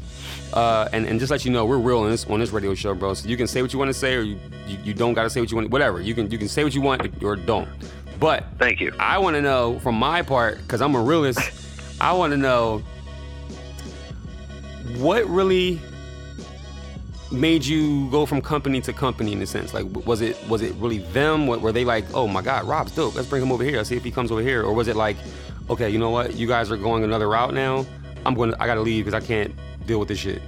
uh, 0.54 0.88
and 0.94 1.06
and 1.06 1.20
just 1.20 1.30
let 1.30 1.44
you 1.44 1.52
know 1.52 1.66
we're 1.66 1.78
real 1.78 2.00
on 2.00 2.10
this 2.10 2.26
on 2.28 2.40
this 2.40 2.52
radio 2.52 2.74
show, 2.74 2.96
bro. 2.96 3.14
So 3.14 3.28
you 3.28 3.36
can 3.36 3.48
say 3.48 3.62
what 3.62 3.74
you 3.74 3.80
want 3.80 3.90
to 3.90 3.94
say, 3.94 4.16
or 4.16 4.22
you, 4.22 4.40
you, 4.66 4.78
you 4.86 4.94
don't 4.94 5.14
gotta 5.14 5.30
say 5.30 5.42
what 5.42 5.52
you 5.52 5.58
want. 5.58 5.72
Whatever 5.72 6.00
you 6.00 6.16
can 6.16 6.32
you 6.32 6.38
can 6.38 6.48
say 6.48 6.64
what 6.64 6.74
you 6.74 6.80
want 6.80 7.22
or 7.22 7.36
don't. 7.36 7.68
But 8.18 8.46
Thank 8.58 8.80
you. 8.80 8.94
I 8.98 9.18
want 9.18 9.36
to 9.36 9.42
know 9.42 9.78
from 9.80 9.96
my 9.96 10.22
part 10.22 10.60
because 10.60 10.82
I'm 10.82 10.96
a 10.96 11.02
realist. 11.02 11.42
I 12.00 12.14
want 12.14 12.32
to 12.32 12.38
know 12.38 12.82
what 15.00 15.30
really 15.30 15.82
made 17.36 17.66
you 17.66 18.10
go 18.10 18.26
from 18.26 18.42
company 18.42 18.82
to 18.82 18.94
company 18.94 19.34
in 19.34 19.42
a 19.42 19.46
sense. 19.46 19.74
Like, 19.74 19.86
was 20.06 20.22
it 20.22 20.38
was 20.48 20.62
it 20.62 20.74
really 20.76 21.00
them? 21.00 21.48
What, 21.48 21.62
were 21.62 21.72
they 21.72 21.86
like? 21.86 22.06
Oh 22.14 22.28
my 22.28 22.42
God, 22.42 22.66
Rob's 22.66 22.94
dope. 22.94 23.16
Let's 23.16 23.28
bring 23.28 23.42
him 23.42 23.52
over 23.52 23.64
here. 23.64 23.78
Let's 23.78 23.90
see 23.90 23.98
if 23.98 24.04
he 24.04 24.12
comes 24.12 24.32
over 24.32 24.42
here. 24.42 24.64
Or 24.64 24.74
was 24.74 24.88
it 24.88 24.96
like, 24.96 25.18
okay, 25.70 25.90
you 25.90 26.00
know 26.00 26.10
what? 26.10 26.36
You 26.36 26.48
guys 26.48 26.72
are 26.72 26.78
going 26.78 27.04
another 27.04 27.30
route 27.30 27.54
now. 27.54 27.86
I'm 28.26 28.34
going. 28.34 28.52
to 28.52 28.62
I 28.62 28.66
gotta 28.66 28.82
leave 28.82 29.06
because 29.06 29.22
I 29.22 29.26
can't 29.26 29.54
deal 29.86 30.00
with 30.00 30.08
this 30.08 30.20
shit. 30.20 30.42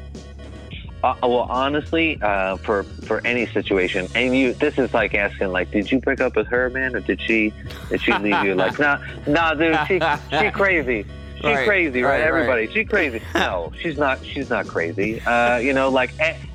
Uh, 1.04 1.14
well, 1.22 1.48
honestly, 1.50 2.20
uh, 2.22 2.58
for 2.58 2.84
for 2.84 3.26
any 3.26 3.46
situation, 3.46 4.08
and 4.16 4.36
you, 4.36 4.54
this 4.54 4.80
is 4.80 4.94
like 4.96 5.14
asking, 5.14 5.50
like, 5.50 5.70
did 5.70 5.92
you 5.92 6.00
break 6.00 6.20
up 6.20 6.36
with 6.36 6.48
her, 6.48 6.72
man, 6.72 6.96
or 6.96 7.00
did 7.02 7.22
she 7.22 7.54
did 7.90 8.02
she 8.02 8.12
leave 8.14 8.44
you? 8.44 8.56
Like, 8.56 8.80
nah, 8.80 8.98
nah, 9.28 9.54
dude, 9.54 9.78
she 9.88 10.02
she 10.32 10.50
crazy. 10.52 11.06
She's 11.38 11.44
Right, 11.46 11.68
crazy, 11.68 12.02
right? 12.02 12.10
right, 12.10 12.20
right. 12.20 12.28
Everybody, 12.28 12.68
she's 12.74 12.88
crazy. 12.88 13.22
No, 13.36 13.72
she's 13.80 13.98
not. 13.98 14.26
She's 14.26 14.50
not 14.50 14.68
crazy. 14.68 15.22
Uh, 15.22 15.58
you 15.58 15.74
know, 15.74 15.90
like 15.90 16.12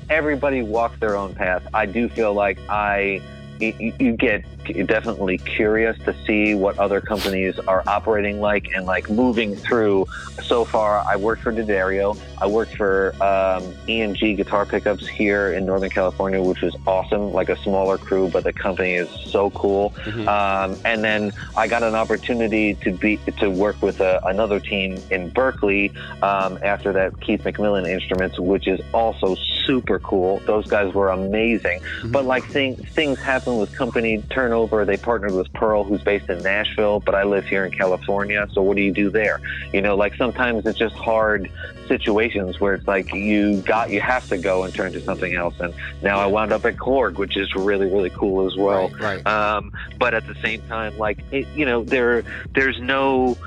everybody 0.09 0.61
walks 0.61 0.99
their 0.99 1.15
own 1.15 1.33
path. 1.33 1.65
I 1.73 1.85
do 1.85 2.09
feel 2.09 2.33
like 2.33 2.57
I, 2.69 3.21
you, 3.59 3.93
you 3.99 4.11
get 4.17 4.43
definitely 4.85 5.37
curious 5.37 5.97
to 6.05 6.15
see 6.25 6.55
what 6.55 6.77
other 6.79 7.01
companies 7.01 7.57
are 7.59 7.83
operating 7.87 8.39
like 8.41 8.71
and 8.75 8.85
like 8.85 9.09
moving 9.09 9.55
through. 9.55 10.05
So 10.43 10.65
far, 10.65 11.03
I 11.07 11.15
worked 11.15 11.43
for 11.43 11.51
D'Addario. 11.51 12.17
I 12.41 12.47
worked 12.47 12.75
for 12.75 13.13
um, 13.15 13.63
EMG 13.87 14.37
Guitar 14.37 14.65
Pickups 14.65 15.07
here 15.07 15.53
in 15.53 15.65
Northern 15.65 15.89
California, 15.89 16.41
which 16.41 16.61
was 16.61 16.75
awesome. 16.85 17.31
Like 17.31 17.49
a 17.49 17.57
smaller 17.57 17.97
crew, 17.97 18.29
but 18.29 18.43
the 18.43 18.53
company 18.53 18.93
is 18.93 19.09
so 19.09 19.49
cool. 19.51 19.91
Mhm. 20.03 20.27
Um, 20.27 20.77
and 20.85 21.03
then 21.03 21.31
I 21.55 21.67
got 21.67 21.83
an 21.83 21.95
opportunity 21.95 22.75
to 22.75 22.91
be 22.91 23.17
to 23.37 23.49
work 23.49 23.81
with 23.81 24.01
a, 24.01 24.21
another 24.25 24.59
team 24.59 24.97
in 25.09 25.29
Berkeley 25.29 25.91
um, 26.21 26.59
after 26.63 26.91
that 26.93 27.19
Keith 27.21 27.43
McMillen 27.43 27.87
Instruments, 27.87 28.39
which 28.39 28.67
is 28.67 28.79
also 28.93 29.35
super 29.65 29.99
cool. 29.99 30.39
Those 30.45 30.67
guys 30.67 30.93
were 30.93 31.09
amazing. 31.09 31.79
But 32.05 32.25
like 32.25 32.43
thing, 32.45 32.75
things 32.75 33.19
happen 33.19 33.57
with 33.57 33.73
company 33.73 34.21
turnover. 34.53 34.85
They 34.85 34.97
partnered 34.97 35.33
with 35.33 35.51
Pearl, 35.53 35.83
who's 35.83 36.01
based 36.01 36.29
in 36.29 36.41
Nashville, 36.43 36.99
but 36.99 37.15
I 37.15 37.23
live 37.23 37.45
here 37.45 37.65
in 37.65 37.71
California. 37.71 38.47
So 38.51 38.61
what 38.61 38.75
do 38.75 38.83
you 38.83 38.91
do 38.91 39.09
there? 39.09 39.41
You 39.71 39.81
know, 39.81 39.95
like 39.95 40.15
sometimes 40.15 40.65
it's 40.65 40.77
just 40.77 40.95
hard 40.95 41.49
situations 41.87 42.59
where 42.59 42.75
it's 42.75 42.87
like 42.87 43.13
you 43.13 43.61
got 43.61 43.89
you 43.89 43.99
have 44.01 44.27
to 44.29 44.37
go 44.37 44.63
and 44.63 44.73
turn 44.73 44.93
to 44.93 45.01
something 45.01 45.33
else. 45.33 45.55
And 45.59 45.73
now 46.01 46.19
I 46.19 46.27
wound 46.27 46.51
up 46.51 46.65
at 46.65 46.75
Korg, 46.75 47.17
which 47.17 47.35
is 47.35 47.53
really 47.55 47.87
really 47.87 48.11
cool 48.11 48.45
as 48.45 48.55
well. 48.55 48.89
right, 48.89 49.25
right. 49.25 49.27
Um, 49.27 49.71
but 49.97 50.13
at 50.13 50.27
the 50.27 50.35
same 50.35 50.61
time, 50.67 50.97
like 50.97 51.19
it, 51.31 51.47
you 51.55 51.65
know, 51.65 51.83
there 51.83 52.23
there's 52.53 52.79
no 52.79 53.37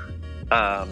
um, 0.51 0.89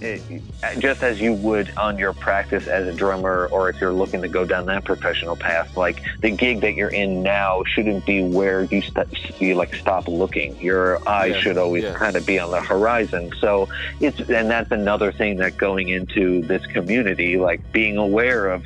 it, 0.00 0.42
just 0.78 1.02
as 1.02 1.20
you 1.20 1.32
would 1.32 1.72
on 1.76 1.98
your 1.98 2.12
practice 2.12 2.66
as 2.66 2.86
a 2.86 2.92
drummer, 2.92 3.46
or 3.50 3.68
if 3.68 3.80
you're 3.80 3.92
looking 3.92 4.22
to 4.22 4.28
go 4.28 4.44
down 4.44 4.66
that 4.66 4.84
professional 4.84 5.36
path, 5.36 5.76
like 5.76 6.02
the 6.22 6.30
gig 6.30 6.60
that 6.60 6.74
you're 6.74 6.88
in 6.90 7.22
now 7.22 7.62
shouldn't 7.74 8.06
be 8.06 8.22
where 8.22 8.62
you 8.64 8.80
st- 8.82 9.08
you 9.40 9.54
like 9.54 9.74
stop 9.74 10.08
looking. 10.08 10.60
Your 10.60 11.06
eyes 11.08 11.32
Yeah, 11.34 11.40
should 11.40 11.58
always 11.58 11.84
yeah. 11.84 11.94
kind 11.94 12.16
of 12.16 12.24
be 12.26 12.38
on 12.38 12.50
the 12.50 12.60
horizon. 12.60 13.32
So 13.40 13.68
it's 14.00 14.18
and 14.20 14.50
that's 14.50 14.70
another 14.70 15.12
thing 15.12 15.38
that 15.38 15.56
going 15.56 15.88
into 15.88 16.42
this 16.42 16.64
community, 16.66 17.36
like 17.36 17.72
being 17.72 17.96
aware 17.96 18.50
of 18.50 18.64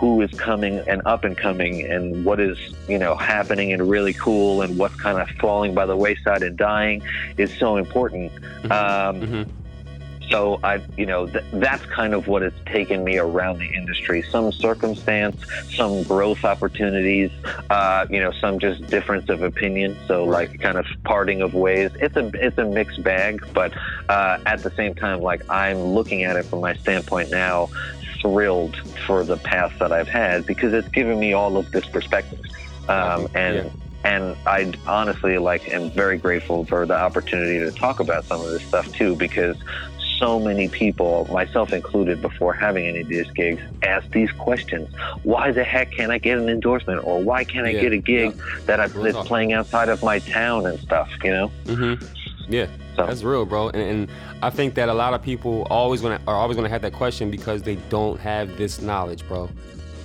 who 0.00 0.20
is 0.20 0.30
coming 0.32 0.80
and 0.86 1.00
up 1.06 1.24
and 1.24 1.36
coming 1.36 1.86
and 1.86 2.24
what 2.24 2.40
is 2.40 2.58
you 2.88 2.98
know 2.98 3.16
happening 3.16 3.72
and 3.72 3.88
really 3.88 4.12
cool 4.12 4.60
and 4.60 4.76
what's 4.76 4.94
kind 4.96 5.18
of 5.18 5.28
falling 5.40 5.72
by 5.74 5.86
the 5.86 5.96
wayside 5.96 6.42
and 6.42 6.58
dying 6.58 7.00
is 7.38 7.50
so 7.58 7.76
important 7.76 8.30
um, 8.64 9.20
Mhm. 9.20 9.48
So 10.30 10.58
i 10.62 10.82
you 10.96 11.06
know 11.06 11.26
th- 11.26 11.44
that's 11.54 11.84
kind 11.86 12.14
of 12.14 12.26
what 12.26 12.42
has 12.42 12.52
taken 12.66 13.04
me 13.04 13.18
around 13.18 13.58
the 13.58 13.66
industry 13.74 14.24
some 14.30 14.52
circumstance 14.52 15.36
some 15.76 16.02
growth 16.04 16.44
opportunities 16.44 17.30
uh, 17.70 18.06
you 18.10 18.20
know 18.20 18.32
some 18.40 18.58
just 18.58 18.84
difference 18.88 19.28
of 19.28 19.42
opinion 19.42 19.96
so 20.06 20.26
Right. 20.26 20.50
like 20.50 20.60
kind 20.60 20.78
of 20.78 20.86
parting 21.04 21.42
of 21.42 21.54
ways 21.54 21.90
it's 22.00 22.16
a 22.16 22.30
it's 22.34 22.58
a 22.58 22.64
mixed 22.64 23.02
bag 23.02 23.40
but 23.54 23.72
uh, 24.08 24.38
at 24.46 24.62
the 24.62 24.70
same 24.76 24.94
time 24.94 25.20
like 25.20 25.42
i'm 25.50 25.78
looking 25.94 26.24
at 26.24 26.36
it 26.36 26.48
from 26.48 26.60
my 26.60 26.74
standpoint 26.74 27.30
now 27.30 27.68
thrilled 28.20 28.76
for 29.06 29.24
the 29.24 29.36
path 29.36 29.72
that 29.80 29.92
I've 29.92 30.08
had 30.08 30.46
because 30.46 30.72
it's 30.72 30.88
given 30.88 31.18
me 31.18 31.32
all 31.32 31.56
of 31.56 31.70
this 31.70 31.86
perspective. 31.86 32.40
Um, 32.88 33.28
and 33.34 33.56
yeah. 33.56 33.70
and 34.04 34.36
I 34.46 34.72
honestly 34.86 35.38
like 35.38 35.68
am 35.68 35.90
very 35.90 36.18
grateful 36.18 36.64
for 36.66 36.86
the 36.86 36.94
opportunity 36.98 37.58
to 37.60 37.72
talk 37.72 38.00
about 38.00 38.26
some 38.26 38.40
of 38.40 38.50
this 38.52 38.62
stuff 38.64 38.86
too 38.92 39.14
because 39.16 39.56
so 40.18 40.38
many 40.40 40.68
people, 40.68 41.26
myself 41.32 41.72
included, 41.72 42.20
before 42.20 42.52
having 42.52 42.86
any 42.86 43.00
of 43.00 43.08
these 43.08 43.30
gigs, 43.32 43.62
ask 43.82 44.10
these 44.10 44.30
questions: 44.32 44.88
Why 45.22 45.52
the 45.52 45.64
heck 45.64 45.92
can't 45.92 46.10
I 46.12 46.18
get 46.18 46.38
an 46.38 46.48
endorsement, 46.48 47.04
or 47.04 47.22
why 47.22 47.44
can't 47.44 47.66
I 47.66 47.70
Yeah, 47.70 47.80
get 47.82 47.92
a 47.92 47.98
gig 47.98 48.36
that 48.66 48.80
I've, 48.80 48.94
Real 48.96 49.12
that's 49.12 49.28
playing 49.28 49.52
outside 49.52 49.88
of 49.88 50.02
my 50.02 50.18
town 50.20 50.66
and 50.66 50.78
stuff? 50.80 51.08
You 51.22 51.30
know. 51.30 51.52
Mm-hmm. 51.66 52.04
Yeah, 52.50 52.66
So- 52.96 53.06
that's 53.06 53.22
real, 53.22 53.44
bro. 53.44 53.68
And, 53.68 53.82
and 53.82 54.08
I 54.42 54.50
think 54.50 54.74
that 54.74 54.88
a 54.88 54.94
lot 54.94 55.12
of 55.14 55.22
people 55.22 55.66
always 55.70 56.00
gonna 56.00 56.20
are 56.26 56.34
always 56.36 56.56
gonna 56.56 56.68
have 56.68 56.82
that 56.82 56.92
question 56.94 57.30
because 57.30 57.62
they 57.62 57.76
don't 57.90 58.18
have 58.20 58.56
this 58.56 58.80
knowledge, 58.80 59.26
bro. 59.28 59.48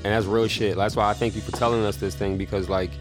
And 0.03 0.11
that's 0.13 0.25
real 0.25 0.47
shit. 0.47 0.75
That's 0.75 0.95
why 0.97 1.09
I 1.09 1.13
thank 1.13 1.35
you 1.35 1.41
for 1.41 1.53
telling 1.53 1.85
us 1.85 1.95
this 1.97 2.13
thing 2.15 2.37
because 2.37 2.67
like 2.69 2.91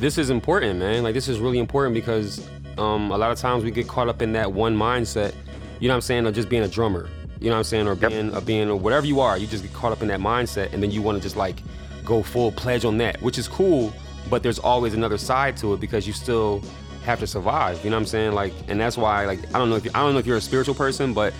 this 0.00 0.16
is 0.16 0.30
important, 0.30 0.78
man. 0.78 1.02
Like 1.02 1.12
this 1.14 1.28
is 1.28 1.38
really 1.40 1.58
important 1.58 1.94
because 1.94 2.46
um, 2.78 3.10
a 3.10 3.18
lot 3.18 3.30
of 3.30 3.38
times 3.38 3.64
we 3.64 3.70
get 3.70 3.86
caught 3.88 4.08
up 4.08 4.22
in 4.22 4.32
that 4.32 4.52
one 4.52 4.74
mindset. 4.76 5.34
You 5.80 5.88
know 5.88 5.94
what 5.94 5.96
I'm 5.96 6.00
saying? 6.02 6.26
Of 6.26 6.34
just 6.34 6.48
being 6.48 6.62
a 6.62 6.68
drummer. 6.68 7.08
You 7.40 7.48
know 7.50 7.52
what 7.54 7.58
I'm 7.58 7.64
saying? 7.64 7.86
Or 7.86 7.94
being, 7.94 8.34
or 8.34 8.40
being, 8.40 8.68
or 8.68 8.76
whatever 8.76 9.06
you 9.06 9.20
are. 9.20 9.38
You 9.38 9.46
just 9.46 9.62
get 9.62 9.72
caught 9.72 9.92
up 9.92 10.02
in 10.02 10.08
that 10.08 10.20
mindset, 10.20 10.72
and 10.72 10.82
then 10.82 10.90
you 10.90 11.00
want 11.02 11.18
to 11.18 11.22
just 11.22 11.36
like 11.36 11.56
go 12.04 12.22
full 12.22 12.50
pledge 12.52 12.84
on 12.84 12.98
that, 12.98 13.20
which 13.22 13.38
is 13.38 13.46
cool. 13.46 13.92
But 14.28 14.42
there's 14.42 14.58
always 14.58 14.94
another 14.94 15.18
side 15.18 15.56
to 15.58 15.74
it 15.74 15.80
because 15.80 16.06
you 16.06 16.12
still 16.12 16.62
have 17.04 17.20
to 17.20 17.26
survive. 17.26 17.82
You 17.84 17.90
know 17.90 17.96
what 17.96 18.00
I'm 18.02 18.06
saying? 18.06 18.32
Like, 18.32 18.52
and 18.66 18.78
that's 18.80 18.98
why, 18.98 19.24
like, 19.24 19.38
I 19.54 19.58
don't 19.58 19.70
know 19.70 19.76
if 19.76 19.84
you, 19.84 19.90
I 19.94 20.00
don't 20.00 20.12
know 20.12 20.18
if 20.18 20.26
you're 20.26 20.36
a 20.36 20.40
spiritual 20.40 20.74
person, 20.74 21.14
but 21.14 21.32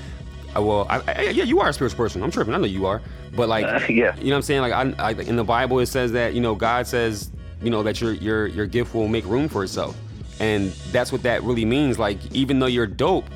uh, 0.56 0.62
well, 0.62 0.86
I, 0.88 1.02
I, 1.06 1.20
yeah, 1.30 1.42
you 1.44 1.60
are 1.60 1.68
a 1.68 1.72
spiritual 1.72 1.98
person. 1.98 2.22
I'm 2.22 2.30
tripping. 2.30 2.54
I 2.54 2.58
know 2.58 2.64
you 2.66 2.86
are. 2.86 3.02
But 3.34 3.48
like, 3.48 3.64
Uh, 3.66 3.80
yeah. 3.88 4.16
you 4.16 4.24
know 4.24 4.30
what 4.30 4.36
I'm 4.36 4.42
saying? 4.42 4.60
Like, 4.62 4.72
I, 4.72 4.94
I, 4.98 5.10
in 5.12 5.36
the 5.36 5.44
Bible, 5.44 5.80
it 5.80 5.86
says 5.86 6.12
that 6.12 6.32
you 6.34 6.40
know 6.40 6.54
God 6.54 6.86
says 6.86 7.30
you 7.60 7.70
know 7.70 7.82
that 7.82 8.00
your 8.00 8.12
your 8.12 8.46
your 8.46 8.66
gift 8.66 8.94
will 8.94 9.08
make 9.08 9.26
room 9.26 9.48
for 9.48 9.64
itself, 9.64 9.96
and 10.38 10.70
that's 10.92 11.10
what 11.12 11.22
that 11.24 11.42
really 11.42 11.64
means. 11.64 11.98
Like, 11.98 12.18
even 12.32 12.60
though 12.60 12.66
you're 12.66 12.86
dope, 12.86 13.26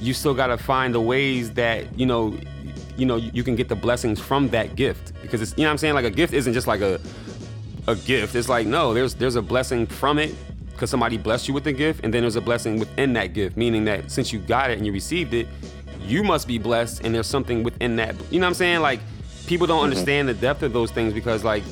you 0.00 0.14
still 0.14 0.34
gotta 0.34 0.58
find 0.58 0.94
the 0.94 1.00
ways 1.00 1.52
that 1.52 1.98
you 1.98 2.06
know 2.06 2.36
you 2.96 3.06
know 3.06 3.16
you 3.16 3.42
can 3.42 3.56
get 3.56 3.68
the 3.68 3.76
blessings 3.76 4.20
from 4.20 4.48
that 4.50 4.76
gift. 4.76 5.12
Because 5.22 5.42
it's 5.42 5.52
you 5.52 5.64
know 5.64 5.68
what 5.68 5.72
I'm 5.72 5.78
saying? 5.78 5.94
Like 5.94 6.04
a 6.04 6.10
gift 6.10 6.34
isn't 6.34 6.52
just 6.52 6.66
like 6.66 6.80
a 6.80 7.00
a 7.88 7.96
gift. 7.96 8.34
It's 8.34 8.48
like 8.48 8.66
no 8.66 8.94
there's 8.94 9.14
there's 9.14 9.36
a 9.36 9.42
blessing 9.42 9.86
from 9.86 10.18
it 10.18 10.34
because 10.72 10.90
somebody 10.90 11.16
blessed 11.16 11.48
you 11.48 11.54
with 11.54 11.64
the 11.64 11.72
gift 11.72 12.00
and 12.02 12.12
then 12.12 12.22
there's 12.22 12.36
a 12.36 12.40
blessing 12.40 12.78
within 12.78 13.12
that 13.12 13.34
gift 13.34 13.56
meaning 13.56 13.84
that 13.84 14.10
since 14.10 14.32
you 14.32 14.38
got 14.40 14.70
it 14.70 14.78
and 14.78 14.86
you 14.86 14.92
received 14.92 15.32
it 15.32 15.46
you 16.00 16.24
must 16.24 16.48
be 16.48 16.58
blessed 16.58 17.04
and 17.04 17.14
there's 17.14 17.26
something 17.26 17.62
within 17.62 17.94
that 17.96 18.16
you 18.32 18.40
know 18.40 18.46
what 18.46 18.50
I'm 18.50 18.54
saying? 18.54 18.80
Like 18.80 19.00
people 19.46 19.66
don't 19.66 19.78
mm-hmm. 19.78 19.84
understand 19.84 20.28
the 20.28 20.34
depth 20.34 20.62
of 20.62 20.72
those 20.72 20.90
things 20.90 21.12
because 21.12 21.44
like 21.44 21.62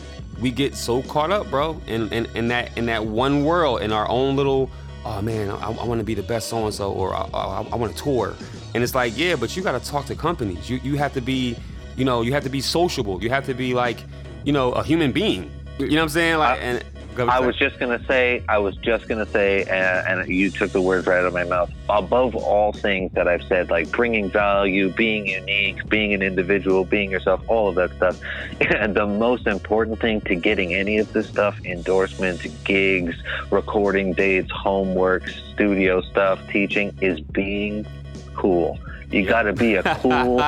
we 0.41 0.51
get 0.51 0.75
so 0.75 1.03
caught 1.03 1.31
up 1.31 1.51
bro 1.51 1.81
in 1.87 2.13
in, 2.13 2.27
in 2.37 2.49
that 2.49 2.77
in 2.79 2.87
that 2.87 3.05
one 3.05 3.45
world 3.45 3.83
in 3.83 3.93
our 3.93 4.09
own 4.09 4.37
little 4.37 4.71
oh 5.05 5.23
man 5.23 5.51
I, 5.51 5.71
I 5.71 5.85
want 5.85 5.99
to 5.99 6.05
be 6.05 6.15
the 6.15 6.23
best 6.23 6.49
so 6.49 6.65
and 6.65 6.75
so 6.75 6.93
or 6.93 7.15
uh, 7.15 7.29
uh, 7.33 7.37
I, 7.37 7.63
I, 7.63 7.67
I 7.73 7.77
want 7.77 7.97
to 7.97 8.03
tour. 8.03 8.35
And 8.75 8.83
it's 8.83 8.95
like 8.95 9.17
yeah 9.17 9.37
but 9.37 9.57
you 9.57 9.63
got 9.63 9.81
to 9.81 9.91
talk 9.91 10.07
to 10.07 10.15
companies. 10.15 10.69
You 10.69 10.81
you 10.83 10.97
have 10.99 11.13
to 11.15 11.21
be 11.21 11.57
you 11.97 12.05
know 12.05 12.23
you 12.23 12.33
have 12.33 12.45
to 12.45 12.51
be 12.51 12.61
sociable. 12.61 13.23
You 13.23 13.31
have 13.31 13.47
to 13.47 13.55
be 13.55 13.75
like 13.75 14.05
you 14.45 14.53
know 14.53 14.73
a 14.73 14.83
human 14.83 15.13
being. 15.13 15.51
You 15.79 15.89
know 15.89 15.97
what 15.97 16.03
I'm 16.03 16.09
saying? 16.11 16.39
Like 16.39 16.61
and 16.63 16.85
go 17.15 17.27
I 17.27 17.41
was 17.41 17.57
just 17.57 17.79
gonna 17.79 18.03
say, 18.07 18.43
I 18.49 18.59
was 18.59 18.77
just 18.77 19.09
gonna 19.09 19.27
say, 19.27 19.65
and, 19.65 20.21
and 20.21 20.29
you 20.29 20.51
took 20.51 20.73
the 20.73 20.81
words 20.81 21.07
right 21.07 21.19
out 21.19 21.27
of 21.27 21.33
my 21.33 21.45
mouth. 21.45 21.71
Above 21.89 22.35
all 22.35 22.73
things 22.73 23.13
that 23.15 23.29
I've 23.29 23.43
said, 23.45 23.71
like 23.71 23.91
bringing 23.91 24.31
value, 24.31 24.91
being 24.91 25.27
unique, 25.27 25.89
being 25.89 26.15
an 26.15 26.23
individual, 26.23 26.85
being 26.85 27.11
yourself, 27.11 27.43
all 27.49 27.69
of 27.69 27.75
that 27.77 27.93
stuff. 27.95 28.21
And 28.81 28.95
the 28.95 29.07
most 29.07 29.47
important 29.47 30.01
thing 30.01 30.21
to 30.23 30.35
getting 30.35 30.75
any 30.75 30.99
of 30.99 31.13
this 31.13 31.29
stuff, 31.29 31.59
endorsements, 31.65 32.47
gigs, 32.65 33.17
recording 33.51 34.13
dates, 34.13 34.51
homework, 34.51 35.29
studio 35.29 36.01
stuff, 36.01 36.41
teaching, 36.49 36.97
is 37.01 37.21
being 37.21 37.87
cool. 38.35 38.79
You 39.11 39.27
got 39.27 39.43
to 39.43 39.53
be 39.53 39.75
a 39.75 39.83
cool 40.01 40.39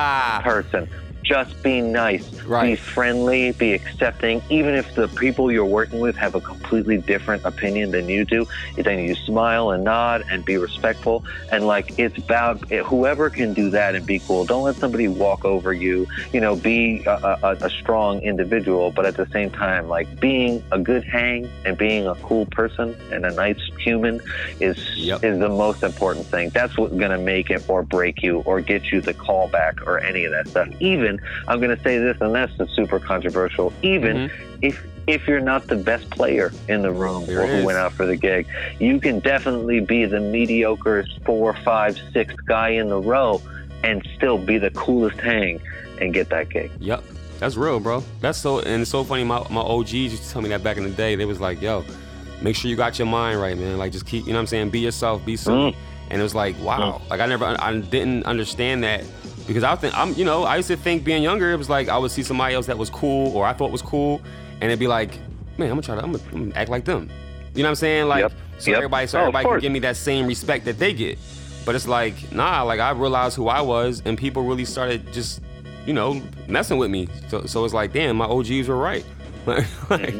person. 0.41 0.89
Just 1.23 1.61
be 1.63 1.81
nice, 1.81 2.23
be 2.61 2.75
friendly, 2.75 3.51
be 3.51 3.73
accepting. 3.73 4.41
Even 4.49 4.75
if 4.75 4.93
the 4.95 5.07
people 5.07 5.51
you're 5.51 5.65
working 5.65 5.99
with 5.99 6.15
have 6.17 6.35
a 6.35 6.41
completely 6.41 6.97
different 6.97 7.43
opinion 7.45 7.91
than 7.91 8.09
you 8.09 8.25
do, 8.25 8.45
then 8.77 8.99
you 8.99 9.15
smile 9.15 9.71
and 9.71 9.83
nod 9.83 10.23
and 10.29 10.43
be 10.45 10.57
respectful. 10.57 11.23
And 11.51 11.65
like 11.65 11.93
it's 11.97 12.17
about 12.17 12.63
whoever 12.71 13.29
can 13.29 13.53
do 13.53 13.69
that 13.71 13.95
and 13.95 14.05
be 14.05 14.19
cool. 14.19 14.45
Don't 14.45 14.63
let 14.63 14.77
somebody 14.77 15.07
walk 15.07 15.45
over 15.45 15.73
you. 15.73 16.07
You 16.31 16.41
know, 16.41 16.55
be 16.55 17.03
a, 17.05 17.37
a, 17.43 17.57
a 17.61 17.69
strong 17.69 18.19
individual, 18.19 18.91
but 18.91 19.05
at 19.05 19.15
the 19.15 19.27
same 19.31 19.49
time, 19.51 19.87
like 19.87 20.19
being 20.19 20.63
a 20.71 20.79
good 20.79 21.03
hang 21.05 21.49
and 21.65 21.77
being 21.77 22.07
a 22.07 22.15
cool 22.15 22.45
person 22.47 22.95
and 23.11 23.25
a 23.25 23.31
nice 23.31 23.59
human 23.79 24.21
is 24.59 24.77
Yep. 24.95 25.23
is 25.23 25.39
the 25.39 25.49
most 25.49 25.83
important 25.83 26.27
thing. 26.27 26.51
That's 26.53 26.77
what's 26.77 26.93
going 26.93 27.11
to 27.11 27.17
make 27.17 27.49
it 27.49 27.63
or 27.67 27.83
break 27.83 28.23
you 28.23 28.39
or 28.39 28.61
get 28.61 28.91
you 28.91 29.01
the 29.01 29.13
callback 29.13 29.85
or 29.85 29.99
any 29.99 30.25
of 30.25 30.31
that 30.31 30.47
stuff. 30.47 30.69
Even 30.79 31.12
I'm 31.47 31.59
going 31.59 31.75
to 31.75 31.81
say 31.83 31.97
this, 31.97 32.17
and 32.21 32.33
that's 32.33 32.53
super 32.75 32.99
controversial. 32.99 33.73
Even 33.81 34.17
Mm-hmm. 34.29 34.55
if 34.61 34.85
if 35.05 35.27
you're 35.27 35.41
not 35.41 35.67
the 35.67 35.75
best 35.75 36.09
player 36.11 36.51
in 36.69 36.81
the 36.81 36.91
room 36.91 37.25
There 37.25 37.41
or 37.41 37.47
who 37.47 37.53
is. 37.55 37.65
went 37.65 37.77
out 37.77 37.91
for 37.91 38.05
the 38.05 38.15
gig, 38.15 38.47
you 38.79 38.99
can 39.01 39.19
definitely 39.19 39.81
be 39.81 40.05
the 40.05 40.21
mediocre 40.21 41.05
four, 41.25 41.53
five, 41.55 41.99
six 42.13 42.33
guy 42.47 42.69
in 42.69 42.87
the 42.87 42.99
row 43.01 43.41
and 43.83 44.01
still 44.15 44.37
be 44.37 44.57
the 44.57 44.69
coolest 44.71 45.19
hang 45.19 45.59
and 45.99 46.13
get 46.13 46.29
that 46.29 46.47
gig. 46.49 46.71
Yep. 46.79 47.03
That's 47.39 47.57
real, 47.57 47.81
bro. 47.81 48.01
That's 48.21 48.37
so 48.37 48.59
and 48.59 48.81
it's 48.83 48.91
so 48.91 49.03
funny. 49.03 49.25
My 49.25 49.45
my 49.49 49.59
OGs 49.61 49.91
used 49.93 50.23
to 50.23 50.29
tell 50.29 50.41
me 50.41 50.47
that 50.49 50.63
back 50.63 50.77
in 50.77 50.83
the 50.83 50.89
day. 50.91 51.15
They 51.15 51.25
was 51.25 51.41
like, 51.41 51.61
yo, 51.61 51.83
make 52.41 52.55
sure 52.55 52.69
you 52.71 52.77
got 52.77 52.97
your 52.97 53.07
mind 53.07 53.41
right, 53.41 53.57
man. 53.57 53.77
Like 53.77 53.91
just 53.91 54.05
keep 54.05 54.25
you 54.25 54.31
know 54.31 54.37
what 54.37 54.41
I'm 54.43 54.47
saying, 54.47 54.69
be 54.69 54.79
yourself, 54.79 55.25
be 55.25 55.35
silly. 55.35 55.73
Mm. 55.73 55.75
And 56.11 56.19
it 56.21 56.23
was 56.23 56.35
like, 56.35 56.55
wow. 56.61 57.01
Like 57.09 57.19
I 57.19 57.25
never 57.25 57.43
I 57.43 57.77
didn't 57.77 58.25
understand 58.25 58.83
that. 58.85 59.03
Because 59.47 59.63
I 59.63 59.75
think 59.75 59.97
I'm 59.97 60.13
you 60.13 60.25
know, 60.25 60.43
I 60.43 60.55
used 60.57 60.69
to 60.69 60.77
think 60.77 61.03
being 61.03 61.21
younger, 61.23 61.51
it 61.51 61.57
was 61.57 61.69
like 61.69 61.89
I 61.89 61.97
would 61.97 62.11
see 62.11 62.23
somebody 62.23 62.55
else 62.55 62.65
that 62.67 62.77
was 62.77 62.89
cool 62.89 63.35
or 63.35 63.45
I 63.45 63.53
thought 63.53 63.71
was 63.71 63.81
cool, 63.81 64.21
and 64.61 64.63
it'd 64.71 64.79
be 64.79 64.87
like, 64.87 65.17
man, 65.57 65.69
I'm 65.69 65.79
gonna 65.79 65.81
try 65.81 65.95
to 65.95 66.03
I'm 66.03 66.11
gonna, 66.13 66.23
I'm 66.31 66.49
gonna 66.49 66.55
act 66.59 66.69
like 66.69 66.85
them. 66.85 67.09
You 67.53 67.61
know 67.63 67.67
what 67.67 67.71
I'm 67.71 67.75
saying? 67.75 68.07
Like 68.07 68.21
Yep. 68.21 68.31
so 68.59 68.71
Yep. 68.71 68.77
everybody 68.77 69.07
so 69.07 69.17
Oh, 69.17 69.21
everybody 69.21 69.45
can 69.45 69.59
give 69.59 69.71
me 69.71 69.79
that 69.79 69.97
same 69.97 70.27
respect 70.27 70.65
that 70.65 70.79
they 70.79 70.93
get. 70.93 71.17
But 71.65 71.75
it's 71.75 71.87
like, 71.87 72.31
nah, 72.31 72.63
like 72.63 72.79
I 72.79 72.91
realized 72.91 73.35
who 73.35 73.47
I 73.47 73.61
was 73.61 74.01
and 74.05 74.17
people 74.17 74.43
really 74.43 74.65
started 74.65 75.11
just, 75.13 75.41
you 75.85 75.93
know, 75.93 76.21
messing 76.47 76.77
with 76.77 76.89
me. 76.91 77.07
So 77.29 77.45
so 77.45 77.63
it's 77.65 77.73
like, 77.73 77.93
damn, 77.93 78.15
my 78.17 78.25
OGs 78.25 78.67
were 78.67 78.77
right. 78.77 79.05
like, 79.45 80.13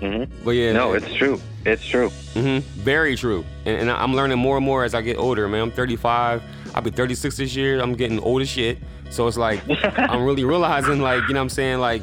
hmm 0.00 0.24
But 0.44 0.50
yeah, 0.52 0.72
No, 0.72 0.92
man. 0.92 1.02
it's 1.02 1.14
true. 1.14 1.40
It's 1.66 1.84
true. 1.86 2.08
hmm 2.34 2.58
Very 2.82 3.16
true. 3.16 3.44
And, 3.66 3.80
and 3.82 3.90
I'm 3.90 4.14
learning 4.14 4.38
more 4.38 4.56
and 4.56 4.64
more 4.64 4.84
as 4.84 4.94
I 4.94 5.02
get 5.02 5.16
older, 5.18 5.48
man. 5.48 5.62
I'm 5.62 5.70
35. 5.70 6.42
I'll 6.74 6.82
be 6.82 6.90
36 6.90 7.36
this 7.36 7.54
year. 7.54 7.80
I'm 7.80 7.94
getting 7.94 8.20
old 8.20 8.42
as 8.42 8.48
shit. 8.48 8.78
So 9.10 9.26
it's 9.26 9.36
like, 9.36 9.60
I'm 9.98 10.24
really 10.24 10.44
realizing, 10.44 11.00
like, 11.00 11.22
you 11.28 11.34
know 11.34 11.40
what 11.40 11.44
I'm 11.44 11.48
saying? 11.48 11.78
Like, 11.78 12.02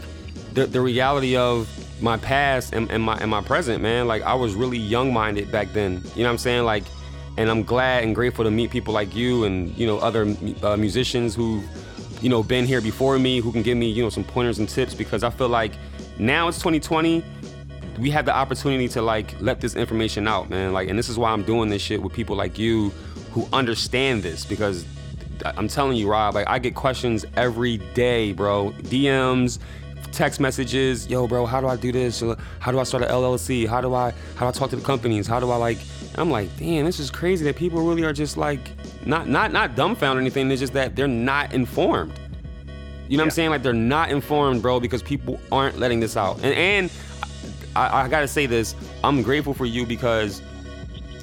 the, 0.54 0.66
the 0.66 0.82
reality 0.82 1.36
of 1.38 1.70
my 2.02 2.18
past 2.18 2.74
and, 2.74 2.92
and 2.92 3.02
my 3.04 3.18
and 3.18 3.30
my 3.30 3.42
present, 3.42 3.82
man. 3.82 4.08
Like, 4.08 4.24
I 4.24 4.34
was 4.34 4.56
really 4.56 4.78
young 4.78 5.14
minded 5.14 5.52
back 5.52 5.72
then. 5.74 6.02
You 6.16 6.24
know 6.24 6.30
what 6.30 6.34
I'm 6.34 6.38
saying? 6.38 6.64
Like, 6.64 6.84
and 7.38 7.50
I'm 7.50 7.64
glad 7.64 8.04
and 8.04 8.16
grateful 8.16 8.44
to 8.44 8.52
meet 8.52 8.72
people 8.72 8.94
like 8.94 9.16
you 9.16 9.46
and, 9.46 9.76
you 9.78 9.86
know, 9.86 10.00
other 10.00 10.36
uh, 10.64 10.76
musicians 10.76 11.36
who, 11.36 11.64
you 12.22 12.30
know, 12.30 12.42
been 12.44 12.66
here 12.66 12.82
before 12.82 13.20
me 13.20 13.40
who 13.40 13.52
can 13.52 13.62
give 13.62 13.78
me, 13.78 13.90
you 13.90 14.04
know, 14.04 14.10
some 14.10 14.24
pointers 14.24 14.60
and 14.60 14.68
tips 14.68 14.94
because 14.94 15.24
I 15.24 15.30
feel 15.30 15.50
like 15.50 15.74
now 16.18 16.48
it's 16.48 16.58
2020 16.58 17.24
we 18.00 18.12
have 18.12 18.26
the 18.26 18.36
opportunity 18.36 18.88
to 18.88 19.02
like 19.02 19.40
let 19.42 19.60
this 19.60 19.76
information 19.76 20.28
out, 20.28 20.50
man. 20.50 20.74
Like, 20.74 20.90
and 20.90 20.98
this 20.98 21.10
is 21.10 21.18
why 21.18 21.32
I'm 21.32 21.44
doing 21.44 21.70
this 21.70 21.82
shit 21.82 22.02
with 22.02 22.14
people 22.14 22.36
like 22.36 22.60
you 22.60 22.92
who 23.38 23.48
understand 23.54 24.24
this 24.24 24.46
because 24.46 24.84
I'm 25.46 25.68
telling 25.68 25.96
you, 25.96 26.10
Rob, 26.10 26.34
like 26.34 26.50
I 26.50 26.58
get 26.58 26.74
questions 26.74 27.24
every 27.36 27.78
day, 27.94 28.34
bro. 28.34 28.72
DMs, 28.80 29.60
text 30.12 30.40
messages, 30.40 31.08
yo, 31.08 31.28
bro, 31.28 31.46
how 31.46 31.62
do 31.62 31.68
I 31.68 31.76
do 31.76 31.92
this? 31.92 32.24
How 32.58 32.72
do 32.72 32.80
I 32.80 32.84
start 32.84 33.04
an 33.04 33.10
LLC? 33.10 33.68
How 33.68 33.80
do 33.80 33.94
I 33.94 34.10
how 34.36 34.46
do 34.46 34.48
I 34.48 34.52
talk 34.52 34.72
to 34.72 34.76
the 34.76 34.82
companies? 34.82 35.28
How 35.28 35.40
do 35.40 35.52
I 35.52 35.58
like? 35.58 35.78
I'm 36.16 36.32
like, 36.32 36.50
damn, 36.58 36.86
this 36.86 37.00
is 37.00 37.12
crazy 37.12 37.46
that 37.46 37.56
people 37.56 37.84
really 37.84 38.04
are 38.04 38.14
just 38.14 38.38
like 38.38 38.72
not 39.06 39.28
not 39.28 39.52
not 39.52 39.76
dumbfounded 39.76 40.18
or 40.18 40.22
anything. 40.22 40.50
It's 40.50 40.60
just 40.60 40.74
that 40.74 40.96
they're 40.96 41.08
not 41.08 41.54
informed. 41.54 42.14
You 43.08 43.18
know 43.18 43.22
what 43.22 43.28
I'm 43.28 43.32
saying? 43.32 43.52
Like 43.52 43.62
they're 43.62 43.72
not 43.72 44.10
informed, 44.10 44.64
bro, 44.64 44.80
because 44.80 45.04
people 45.04 45.40
aren't 45.52 45.78
letting 45.78 46.00
this 46.00 46.18
out. 46.18 46.38
And 46.38 46.56
and 46.56 46.92
I, 47.76 48.06
I 48.06 48.08
gotta 48.08 48.28
say 48.28 48.48
this, 48.48 48.74
I'm 49.04 49.22
grateful 49.22 49.54
for 49.54 49.68
you 49.68 49.86
because 49.86 50.42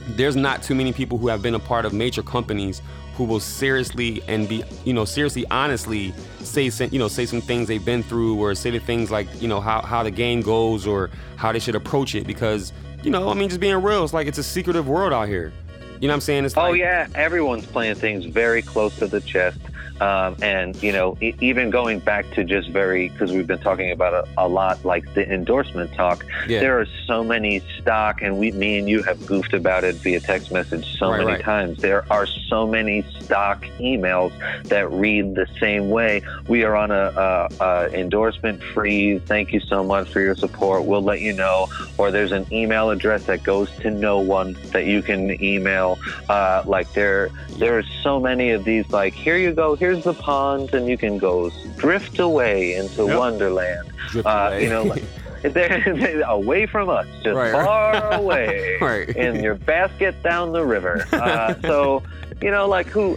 there's 0.08 0.36
not 0.36 0.62
too 0.62 0.74
many 0.74 0.92
people 0.92 1.18
who 1.18 1.28
have 1.28 1.42
been 1.42 1.54
a 1.54 1.58
part 1.58 1.84
of 1.84 1.92
major 1.92 2.22
companies 2.22 2.82
who 3.16 3.24
will 3.24 3.40
seriously 3.40 4.22
and 4.26 4.48
be, 4.48 4.64
you 4.84 4.92
know, 4.92 5.04
seriously, 5.04 5.46
honestly 5.50 6.12
say, 6.40 6.68
some, 6.68 6.88
you 6.92 6.98
know, 6.98 7.08
say 7.08 7.26
some 7.26 7.40
things 7.40 7.68
they've 7.68 7.84
been 7.84 8.02
through 8.02 8.38
or 8.40 8.54
say 8.54 8.70
the 8.70 8.80
things 8.80 9.10
like, 9.10 9.28
you 9.40 9.48
know, 9.48 9.60
how, 9.60 9.80
how 9.82 10.02
the 10.02 10.10
game 10.10 10.40
goes 10.42 10.86
or 10.86 11.10
how 11.36 11.52
they 11.52 11.58
should 11.60 11.76
approach 11.76 12.14
it 12.14 12.26
because, 12.26 12.72
you 13.02 13.10
know, 13.10 13.28
I 13.28 13.34
mean, 13.34 13.48
just 13.48 13.60
being 13.60 13.80
real, 13.82 14.02
it's 14.04 14.12
like 14.12 14.26
it's 14.26 14.38
a 14.38 14.42
secretive 14.42 14.88
world 14.88 15.12
out 15.12 15.28
here. 15.28 15.52
You 16.00 16.08
know 16.08 16.12
what 16.12 16.14
I'm 16.14 16.20
saying? 16.22 16.44
It's 16.44 16.56
Oh 16.56 16.70
like, 16.70 16.80
yeah, 16.80 17.06
everyone's 17.14 17.66
playing 17.66 17.94
things 17.94 18.24
very 18.24 18.62
close 18.62 18.98
to 18.98 19.06
the 19.06 19.20
chest, 19.20 19.58
um, 20.00 20.36
and 20.42 20.80
you 20.82 20.92
know, 20.92 21.16
e- 21.20 21.34
even 21.40 21.70
going 21.70 21.98
back 22.00 22.30
to 22.32 22.44
just 22.44 22.70
very 22.70 23.08
because 23.08 23.32
we've 23.32 23.46
been 23.46 23.58
talking 23.60 23.90
about 23.90 24.12
a, 24.14 24.28
a 24.38 24.48
lot, 24.48 24.84
like 24.84 25.12
the 25.14 25.30
endorsement 25.32 25.92
talk. 25.94 26.24
Yeah. 26.48 26.60
There 26.60 26.80
are 26.80 26.86
so 27.06 27.22
many 27.22 27.60
stock, 27.80 28.22
and 28.22 28.38
we, 28.38 28.52
me 28.52 28.78
and 28.78 28.88
you 28.88 29.02
have 29.02 29.24
goofed 29.26 29.54
about 29.54 29.84
it 29.84 29.96
via 29.96 30.20
text 30.20 30.50
message 30.52 30.98
so 30.98 31.10
Right, 31.10 31.18
many 31.18 31.32
right. 31.32 31.40
times. 31.42 31.78
There 31.80 32.04
are 32.12 32.26
so 32.26 32.66
many 32.66 33.02
stock 33.20 33.64
emails 33.78 34.32
that 34.64 34.90
read 34.90 35.34
the 35.34 35.46
same 35.60 35.90
way. 35.90 36.22
We 36.48 36.64
are 36.64 36.76
on 36.76 36.90
a, 36.90 37.48
a, 37.60 37.64
a 37.64 37.88
endorsement 37.94 38.62
freeze. 38.62 39.22
Thank 39.26 39.52
you 39.52 39.60
so 39.60 39.84
much 39.84 40.08
for 40.10 40.20
your 40.20 40.34
support. 40.34 40.84
We'll 40.84 41.02
let 41.02 41.20
you 41.20 41.32
know. 41.32 41.68
Or 41.98 42.10
there's 42.10 42.32
an 42.32 42.46
email 42.52 42.90
address 42.90 43.24
that 43.24 43.42
goes 43.42 43.70
to 43.78 43.90
no 43.90 44.18
one 44.18 44.56
that 44.72 44.86
you 44.86 45.02
can 45.02 45.42
email. 45.42 45.98
Uh, 46.28 46.62
like 46.66 46.92
there, 46.94 47.30
there 47.58 47.78
are 47.78 47.82
so 48.02 48.18
many 48.20 48.50
of 48.50 48.64
these. 48.64 48.88
Like 48.90 49.14
here 49.14 49.36
you 49.36 49.52
go. 49.52 49.76
Here's 49.84 50.02
the 50.04 50.14
pond, 50.14 50.72
and 50.72 50.88
you 50.88 50.96
can 50.96 51.18
go 51.18 51.50
drift 51.76 52.18
away 52.18 52.74
into 52.74 53.04
Yep. 53.04 53.18
Wonderland. 53.18 53.92
Uh, 54.16 54.30
away. 54.30 54.62
you 54.64 54.70
know, 54.70 54.82
like, 54.84 55.02
they're, 55.42 55.52
they're 55.94 56.22
away 56.22 56.64
from 56.64 56.88
us, 56.88 57.06
just 57.22 57.36
Right, 57.36 57.52
far 57.52 58.14
away 58.18 58.78
Right. 58.80 59.10
in 59.14 59.42
your 59.44 59.56
basket 59.56 60.22
down 60.22 60.52
the 60.54 60.64
river. 60.64 61.04
Uh, 61.12 61.52
so, 61.60 62.02
you 62.40 62.50
know, 62.50 62.68
like 62.68 62.86
who? 62.88 63.16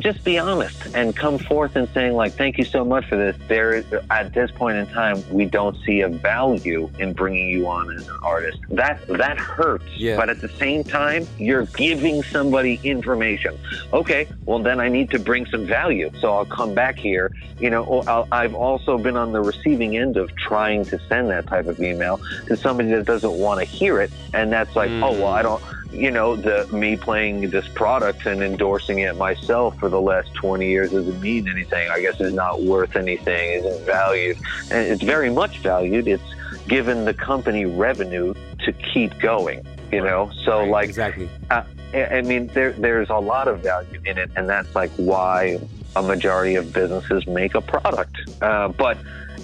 Just 0.00 0.22
be 0.22 0.38
honest 0.38 0.86
and 0.94 1.16
come 1.16 1.38
forth 1.38 1.76
and 1.76 1.88
saying 1.94 2.12
like, 2.14 2.34
"Thank 2.34 2.58
you 2.58 2.64
so 2.64 2.84
much 2.84 3.06
for 3.06 3.16
this." 3.16 3.36
There, 3.48 3.74
is- 3.74 3.86
at 4.10 4.34
this 4.34 4.50
point 4.50 4.76
in 4.76 4.86
time, 4.86 5.24
we 5.30 5.46
don't 5.46 5.76
see 5.86 6.00
a 6.02 6.08
value 6.08 6.90
in 6.98 7.12
bringing 7.12 7.48
you 7.48 7.66
on 7.68 7.90
as 7.96 8.06
an 8.06 8.16
artist. 8.22 8.58
That 8.70 9.06
that 9.08 9.38
hurts. 9.38 9.84
Yeah. 9.96 10.16
But 10.16 10.28
at 10.30 10.40
the 10.40 10.48
same 10.48 10.84
time, 10.84 11.26
you're 11.38 11.66
giving 11.66 12.22
somebody 12.22 12.80
information. 12.82 13.58
Okay, 13.92 14.28
well 14.46 14.58
then 14.58 14.80
I 14.80 14.88
need 14.88 15.10
to 15.10 15.18
bring 15.18 15.46
some 15.46 15.66
value, 15.66 16.10
so 16.20 16.34
I'll 16.34 16.44
come 16.44 16.74
back 16.74 16.98
here. 16.98 17.30
You 17.58 17.70
know, 17.70 18.04
I'll, 18.06 18.28
I've 18.32 18.54
also 18.54 18.98
been 18.98 19.16
on 19.16 19.32
the 19.32 19.40
receiving 19.40 19.96
end 19.96 20.16
of 20.16 20.34
trying 20.36 20.84
to 20.86 20.98
send 21.08 21.30
that 21.30 21.46
type 21.46 21.66
of 21.66 21.80
email 21.80 22.20
to 22.48 22.56
somebody 22.56 22.90
that 22.90 23.04
doesn't 23.04 23.32
want 23.32 23.60
to 23.60 23.66
hear 23.66 24.00
it, 24.00 24.10
and 24.34 24.52
that's 24.52 24.74
like, 24.76 24.90
oh 24.90 25.12
well, 25.12 25.32
I 25.32 25.40
mm. 25.40 25.44
don't. 25.44 25.62
You 25.92 26.10
know, 26.10 26.36
the 26.36 26.66
me 26.72 26.96
playing 26.96 27.50
this 27.50 27.68
product 27.68 28.24
and 28.26 28.42
endorsing 28.42 29.00
it 29.00 29.16
myself 29.16 29.78
for 29.78 29.88
the 29.88 30.00
last 30.00 30.32
20 30.34 30.66
years 30.66 30.92
doesn't 30.92 31.20
mean 31.20 31.48
anything. 31.48 31.88
I 31.90 32.00
guess 32.00 32.20
it's 32.20 32.34
not 32.34 32.62
worth 32.62 32.96
anything, 32.96 33.52
isn't 33.52 33.84
valued, 33.84 34.38
and 34.70 34.86
it's 34.86 35.02
very 35.02 35.30
much 35.30 35.58
valued. 35.58 36.08
It's 36.08 36.22
given 36.66 37.04
the 37.04 37.14
company 37.14 37.66
revenue 37.66 38.34
to 38.64 38.72
keep 38.72 39.18
going. 39.18 39.66
You 39.90 40.02
know, 40.02 40.30
so 40.44 40.60
Right, 40.60 40.70
like 40.70 40.88
exactly. 40.88 41.28
I 41.50 41.64
I 41.94 42.22
mean, 42.22 42.46
there 42.48 42.72
there's 42.72 43.10
a 43.10 43.18
lot 43.18 43.48
of 43.48 43.60
value 43.60 44.00
in 44.04 44.16
it, 44.16 44.30
and 44.36 44.48
that's 44.48 44.74
like 44.74 44.90
why 44.92 45.60
a 45.94 46.02
majority 46.02 46.54
of 46.54 46.72
businesses 46.72 47.26
make 47.26 47.54
a 47.54 47.60
product. 47.60 48.16
Uh, 48.40 48.68
but 48.68 48.96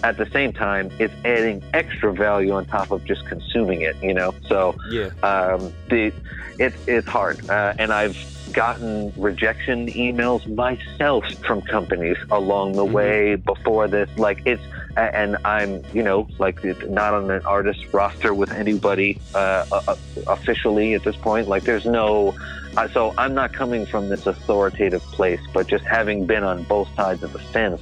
at 0.02 0.16
the 0.16 0.26
same 0.32 0.52
time, 0.52 0.90
it's 0.98 1.14
adding 1.24 1.62
extra 1.74 2.12
value 2.12 2.52
on 2.52 2.66
top 2.66 2.90
of 2.90 3.04
just 3.04 3.26
consuming 3.26 3.82
it. 3.82 3.96
You 4.02 4.14
know, 4.14 4.34
so 4.48 4.76
Yeah. 4.90 5.11
um, 5.22 5.72
the 5.90 6.12
it's 6.58 6.76
it's 6.87 7.06
hard, 7.08 7.40
uh, 7.48 7.74
and 7.78 7.92
I've 7.92 8.16
gotten 8.52 9.12
rejection 9.16 9.92
emails 9.92 10.46
myself 10.48 11.24
from 11.46 11.61
companies 11.62 12.16
along 12.30 12.76
the 12.76 12.84
Mhm. 12.84 12.92
way 12.92 13.34
before 13.37 13.88
this. 13.88 14.08
Like 14.16 14.40
it's 14.46 14.62
and 14.98 15.37
I'm, 15.44 15.82
you 15.92 16.02
know, 16.02 16.28
like 16.38 16.58
not 16.88 17.14
on 17.14 17.30
an 17.30 17.42
artist 17.44 17.80
roster 17.92 18.34
with 18.34 18.52
anybody 18.52 19.20
uh, 19.34 19.64
uh, 19.70 19.96
officially 20.26 20.94
at 20.94 21.04
this 21.04 21.16
point. 21.16 21.48
Like, 21.48 21.64
there's 21.64 21.84
no. 21.87 22.34
Uh, 22.76 22.87
so 22.92 23.12
I'm 23.18 23.34
not 23.34 23.52
coming 23.52 23.87
from 23.87 24.08
this 24.08 24.24
authoritative 24.26 25.02
place, 25.12 25.40
but 25.54 25.68
just 25.68 25.84
having 25.84 26.26
been 26.26 26.44
on 26.44 26.64
both 26.64 26.88
sides 26.94 27.22
of 27.22 27.32
the 27.32 27.38
fence, 27.38 27.80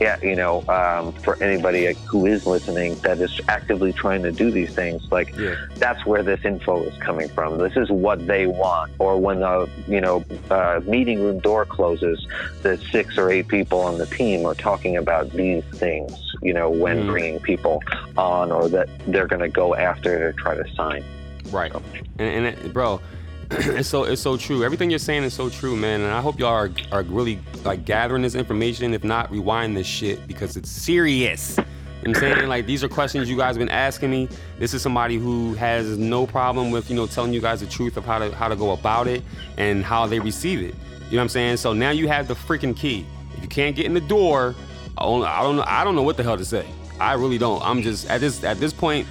yeah, 0.00 0.16
you 0.22 0.34
know, 0.36 0.64
um, 0.68 1.14
for 1.24 1.40
anybody 1.42 1.96
who 2.08 2.26
is 2.26 2.44
listening 2.44 2.98
that 3.04 3.20
is 3.20 3.30
actively 3.48 3.92
trying 3.92 4.22
to 4.24 4.32
do 4.32 4.50
these 4.50 4.70
things, 4.74 5.02
like 5.10 5.34
Yeah. 5.38 5.54
that's 5.76 6.04
where 6.04 6.22
this 6.22 6.40
info 6.44 6.82
is 6.84 6.94
coming 6.98 7.28
from. 7.28 7.58
This 7.58 7.76
is 7.76 7.90
what 7.90 8.26
they 8.26 8.46
want. 8.46 8.90
Or 8.98 9.18
when 9.18 9.40
the 9.40 9.70
you 9.86 10.00
know 10.00 10.24
uh, 10.50 10.80
meeting 10.84 11.20
room 11.22 11.38
door 11.38 11.64
closes, 11.64 12.26
the 12.62 12.78
six 12.92 13.16
or 13.16 13.30
eight 13.30 13.48
people 13.48 13.80
on 13.80 13.98
the 13.98 14.06
team 14.06 14.46
are 14.46 14.54
talking 14.54 14.96
about 14.96 15.30
these 15.32 15.62
things. 15.76 16.12
You 16.42 16.53
know, 16.54 16.70
when 16.70 17.02
Mhm. 17.02 17.06
bringing 17.08 17.40
people 17.40 17.82
on, 18.16 18.50
or 18.50 18.68
that 18.70 18.88
they're 19.06 19.26
going 19.26 19.42
to 19.42 19.48
go 19.48 19.74
after 19.74 20.32
to 20.32 20.38
try 20.38 20.54
to 20.54 20.64
sign. 20.74 21.04
Right. 21.50 21.72
And, 22.18 22.28
and 22.28 22.46
it, 22.46 22.72
bro, 22.72 23.00
it's 23.50 23.88
so 23.88 24.04
it's 24.04 24.22
so 24.22 24.36
true. 24.36 24.64
Everything 24.64 24.88
you're 24.90 24.98
saying 24.98 25.24
is 25.24 25.34
so 25.34 25.48
true, 25.50 25.76
man. 25.76 26.00
And 26.00 26.12
I 26.12 26.20
hope 26.22 26.38
y'all 26.38 26.48
are, 26.54 26.70
are 26.92 27.02
really 27.02 27.38
like 27.64 27.84
gathering 27.84 28.22
this 28.22 28.34
information. 28.34 28.94
If 28.94 29.04
not, 29.04 29.30
rewind 29.30 29.76
this 29.76 29.86
shit 29.86 30.26
because 30.26 30.56
it's 30.56 30.70
serious. 30.70 31.58
You 31.58 32.12
know 32.12 32.18
what 32.20 32.28
I'm 32.28 32.36
saying? 32.38 32.48
Like 32.48 32.66
these 32.66 32.82
are 32.84 32.88
questions 32.88 33.28
you 33.30 33.36
guys 33.36 33.56
have 33.56 33.58
been 33.58 33.68
asking 33.68 34.10
me. 34.10 34.28
This 34.58 34.74
is 34.74 34.82
somebody 34.82 35.16
who 35.18 35.54
has 35.54 35.96
no 35.98 36.26
problem 36.26 36.70
with, 36.70 36.88
you 36.90 36.96
know, 36.96 37.06
telling 37.06 37.32
you 37.32 37.40
guys 37.40 37.60
the 37.60 37.66
truth 37.66 37.96
of 37.96 38.04
how 38.04 38.18
to 38.18 38.34
how 38.34 38.48
to 38.48 38.56
go 38.56 38.72
about 38.72 39.06
it 39.06 39.22
and 39.58 39.84
how 39.84 40.06
they 40.06 40.20
receive 40.20 40.60
it. 40.60 40.74
You 41.10 41.12
know 41.12 41.18
what 41.18 41.22
I'm 41.24 41.28
saying? 41.28 41.56
So 41.58 41.72
now 41.74 41.90
you 41.90 42.08
have 42.08 42.28
the 42.28 42.34
freaking 42.34 42.74
key. 42.76 43.06
If 43.36 43.42
you 43.42 43.48
can't 43.48 43.76
get 43.76 43.84
in 43.86 43.94
the 43.94 44.00
door, 44.00 44.54
I 44.98 45.04
don't, 45.04 45.24
I 45.24 45.42
don't 45.42 45.56
know 45.56 45.64
I 45.66 45.84
don't 45.84 45.94
know 45.96 46.02
what 46.02 46.16
the 46.16 46.22
hell 46.22 46.36
to 46.36 46.44
say. 46.44 46.66
I 47.00 47.14
really 47.14 47.38
don't. 47.38 47.62
I'm 47.62 47.82
just 47.82 48.08
at 48.08 48.20
this 48.20 48.42
at 48.44 48.58
this 48.58 48.72
point, 48.72 49.06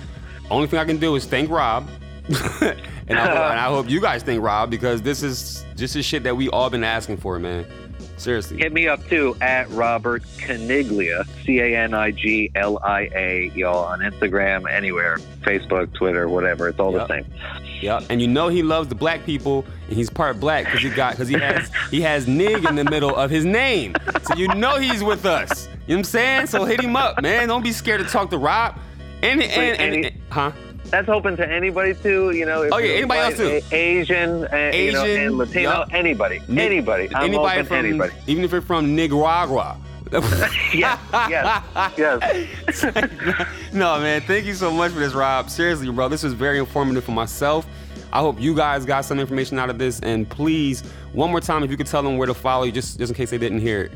only 0.49 0.67
thing 0.67 0.79
I 0.79 0.85
can 0.85 0.97
do 0.97 1.15
is 1.15 1.25
thank 1.25 1.49
Rob. 1.49 1.87
and, 2.29 2.29
I 2.31 3.25
hope, 3.27 3.37
and 3.51 3.59
I 3.59 3.65
hope 3.67 3.89
you 3.89 3.99
guys 3.99 4.23
think 4.23 4.41
Rob 4.41 4.69
because 4.69 5.01
this 5.01 5.23
is 5.23 5.65
just 5.75 5.93
the 5.93 6.01
shit 6.01 6.23
that 6.23 6.37
we 6.37 6.47
all 6.49 6.69
been 6.69 6.83
asking 6.85 7.17
for, 7.17 7.37
man. 7.37 7.65
Seriously. 8.15 8.57
Hit 8.57 8.71
me 8.71 8.87
up 8.87 9.05
too 9.07 9.35
at 9.41 9.69
Robert 9.71 10.23
Caniglia, 10.37 11.27
C 11.43 11.59
A 11.59 11.75
N 11.77 11.93
I 11.93 12.11
G 12.11 12.49
L 12.55 12.79
I 12.81 13.09
A, 13.13 13.51
y'all 13.53 13.83
on 13.83 13.99
Instagram, 13.99 14.71
anywhere, 14.71 15.17
Facebook, 15.41 15.91
Twitter, 15.93 16.29
whatever. 16.29 16.69
It's 16.69 16.79
all 16.79 16.93
Yep. 16.93 17.07
the 17.07 17.13
same. 17.15 17.25
Yep. 17.81 18.03
And 18.09 18.21
you 18.21 18.27
know 18.29 18.47
he 18.47 18.63
loves 18.63 18.87
the 18.87 18.95
black 18.95 19.25
people 19.25 19.65
and 19.87 19.97
he's 19.97 20.09
part 20.09 20.39
black 20.39 20.65
because 20.65 20.81
he 20.81 20.89
got 20.91 21.13
because 21.15 21.27
he 21.27 21.35
has 21.37 21.69
he 21.91 21.99
has 22.01 22.25
nig 22.27 22.63
in 22.63 22.75
the 22.75 22.85
middle 22.85 23.13
of 23.13 23.29
his 23.29 23.43
name. 23.43 23.95
So 24.25 24.35
you 24.35 24.47
know 24.49 24.77
he's 24.77 25.03
with 25.03 25.25
us. 25.25 25.67
You 25.85 25.95
know 25.95 25.99
what 25.99 25.99
I'm 25.99 26.03
saying? 26.05 26.47
So 26.47 26.65
hit 26.65 26.81
him 26.81 26.95
up, 26.95 27.21
man. 27.21 27.47
Don't 27.49 27.63
be 27.63 27.71
scared 27.73 28.01
to 28.01 28.07
talk 28.07 28.29
to 28.29 28.37
Rob. 28.37 28.77
And 29.21 29.41
and, 29.41 29.51
and, 29.51 29.81
any- 29.81 30.05
and- 30.07 30.15
huh? 30.29 30.51
That's 30.85 31.09
open 31.09 31.35
to 31.37 31.49
anybody 31.49 31.95
too, 31.95 32.31
you 32.31 32.45
know. 32.45 32.61
if 32.61 32.71
Oh, 32.71 32.77
yeah, 32.77 32.97
anybody 32.97 33.19
else, 33.21 33.37
too. 33.37 33.61
A- 33.71 33.75
Asian, 33.75 34.45
uh, 34.45 34.71
you 34.75 34.91
know, 34.91 35.03
Asian, 35.03 35.25
and 35.27 35.37
Latino, 35.39 35.71
yup. 35.71 35.87
anybody, 35.91 36.39
anybody. 36.49 37.09
I'm 37.15 37.23
anybody 37.29 37.59
open 37.61 37.65
from 37.65 37.81
to 37.81 37.87
anybody. 37.89 38.13
even 38.27 38.43
if 38.43 38.51
you're 38.51 38.61
from 38.61 38.95
Nicaragua. 38.95 39.77
yes, 40.13 40.99
yes, 41.11 41.63
yes. 41.97 42.83
no, 43.73 43.99
man. 43.99 44.21
Thank 44.21 44.45
you 44.45 44.53
so 44.53 44.69
much 44.69 44.91
for 44.91 44.99
this, 44.99 45.13
Rob. 45.15 45.49
Seriously, 45.49 45.89
bro. 45.89 46.07
This 46.09 46.21
was 46.21 46.33
very 46.33 46.59
informative 46.59 47.03
for 47.03 47.11
myself. 47.13 47.65
I 48.11 48.19
hope 48.19 48.39
you 48.39 48.53
guys 48.55 48.85
got 48.85 49.05
some 49.05 49.19
information 49.19 49.57
out 49.57 49.71
of 49.71 49.79
this. 49.79 49.99
And 50.01 50.29
please, 50.29 50.81
one 51.13 51.31
more 51.31 51.41
time, 51.41 51.63
if 51.63 51.71
you 51.71 51.77
could 51.77 51.87
tell 51.87 52.03
them 52.03 52.17
where 52.17 52.27
to 52.27 52.35
follow 52.35 52.65
you, 52.65 52.71
just, 52.71 52.99
just 52.99 53.09
in 53.09 53.15
case 53.15 53.31
they 53.31 53.39
didn't 53.39 53.61
hear 53.61 53.81
it. 53.81 53.91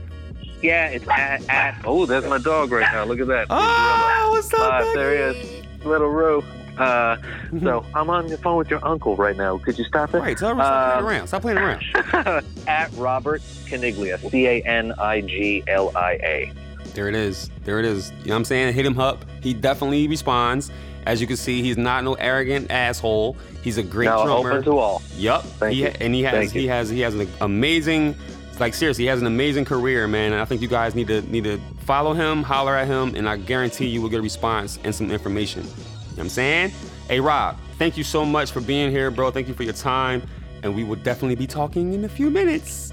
Yeah, 0.61 0.87
it's 0.87 1.07
at, 1.07 1.47
at 1.49 1.81
oh, 1.85 2.05
there's 2.05 2.25
my 2.25 2.39
dog 2.39 2.71
right 2.71 2.91
now. 2.91 3.03
Look 3.03 3.19
at 3.19 3.27
that. 3.27 3.47
Oh, 3.49 4.29
what's 4.31 4.53
up, 4.53 4.59
Uh, 4.73 4.93
there 4.93 5.31
he 5.33 5.39
is, 5.39 5.65
little 5.85 6.07
Roo. 6.09 6.43
Uh, 6.77 7.17
so 7.63 7.83
I'm 7.95 8.09
on 8.09 8.27
the 8.27 8.37
phone 8.37 8.57
with 8.57 8.69
your 8.69 8.85
uncle 8.85 9.15
right 9.15 9.35
now. 9.35 9.57
Could 9.57 9.77
you 9.79 9.83
stop 9.85 10.13
it? 10.13 10.19
Right, 10.19 10.37
tell 10.37 10.55
her 10.55 10.61
stop 10.61 10.97
Um, 10.97 11.03
playing 11.03 11.15
around. 11.17 11.27
Stop 11.27 11.41
playing 11.41 11.57
around. 11.57 12.43
at 12.67 12.91
Robert 12.93 13.41
Caniglia, 13.65 14.19
C 14.29 14.45
A 14.47 14.61
N 14.61 14.93
I 14.99 15.21
G 15.21 15.63
L 15.67 15.91
I 15.95 16.11
A. 16.23 16.51
There 16.93 17.09
it 17.09 17.15
is. 17.15 17.49
There 17.63 17.79
it 17.79 17.85
is. 17.85 18.09
You 18.21 18.27
know 18.27 18.33
what 18.33 18.37
I'm 18.37 18.45
saying? 18.45 18.73
Hit 18.73 18.85
him 18.85 18.99
up. 18.99 19.25
He 19.41 19.53
definitely 19.53 20.07
responds. 20.07 20.71
As 21.05 21.21
you 21.21 21.25
can 21.27 21.37
see, 21.37 21.61
he's 21.61 21.77
not 21.77 22.03
no 22.03 22.15
arrogant 22.15 22.69
asshole. 22.69 23.37
He's 23.63 23.77
a 23.77 23.83
great 23.83 24.05
Now 24.07 24.25
drummer. 24.25 24.51
open 24.51 24.63
to 24.65 24.77
all. 24.77 24.99
Thank 24.99 25.73
he, 25.75 25.81
you. 25.83 25.91
And 26.01 26.13
he 26.13 26.21
has 26.23 26.33
Thank 26.33 26.55
you. 26.55 26.61
he 26.61 26.67
has 26.67 26.89
he 26.89 26.99
has 27.01 27.15
an 27.15 27.27
amazing 27.41 28.13
like 28.59 28.73
seriously, 28.73 29.03
he 29.05 29.07
has 29.07 29.21
an 29.21 29.27
amazing 29.27 29.65
career, 29.65 30.07
man. 30.07 30.31
And 30.33 30.41
I 30.41 30.45
think 30.45 30.61
you 30.61 30.67
guys 30.67 30.95
need 30.95 31.07
to 31.07 31.21
need 31.23 31.43
to 31.45 31.59
follow 31.81 32.13
him, 32.13 32.43
holler 32.43 32.75
at 32.75 32.87
him, 32.87 33.15
and 33.15 33.27
I 33.27 33.37
guarantee 33.37 33.87
you 33.87 34.01
will 34.01 34.09
get 34.09 34.19
a 34.19 34.23
response 34.23 34.79
and 34.83 34.93
some 34.93 35.11
information. 35.11 35.63
You 35.63 35.69
know 35.69 35.75
what 36.15 36.19
I'm 36.23 36.29
saying? 36.29 36.71
Hey 37.07 37.19
Rob, 37.19 37.57
thank 37.77 37.97
you 37.97 38.03
so 38.03 38.25
much 38.25 38.51
for 38.51 38.61
being 38.61 38.91
here, 38.91 39.11
bro. 39.11 39.31
Thank 39.31 39.47
you 39.47 39.53
for 39.53 39.63
your 39.63 39.73
time. 39.73 40.21
And 40.63 40.75
we 40.75 40.83
will 40.83 40.95
definitely 40.95 41.35
be 41.35 41.47
talking 41.47 41.93
in 41.93 42.03
a 42.05 42.09
few 42.09 42.29
minutes. 42.29 42.91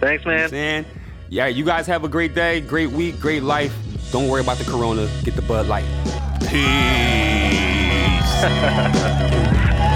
Thanks, 0.00 0.24
You 0.24 0.30
know 0.30 0.36
what 0.36 0.44
I'm 0.44 0.50
man. 0.52 0.86
Yeah, 1.28 1.46
you 1.46 1.64
guys 1.64 1.86
have 1.86 2.04
a 2.04 2.08
great 2.08 2.34
day, 2.34 2.60
great 2.60 2.90
week, 2.90 3.20
great 3.20 3.42
life. 3.42 3.74
Don't 4.10 4.28
worry 4.28 4.40
about 4.40 4.58
the 4.58 4.64
corona. 4.64 5.08
Get 5.22 5.36
the 5.36 5.42
Bud 5.42 5.66
Light. 5.66 5.84
Peace. 6.40 6.50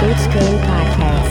Boot 0.00 0.18
Screen 0.18 0.58
Podcast. 0.62 1.23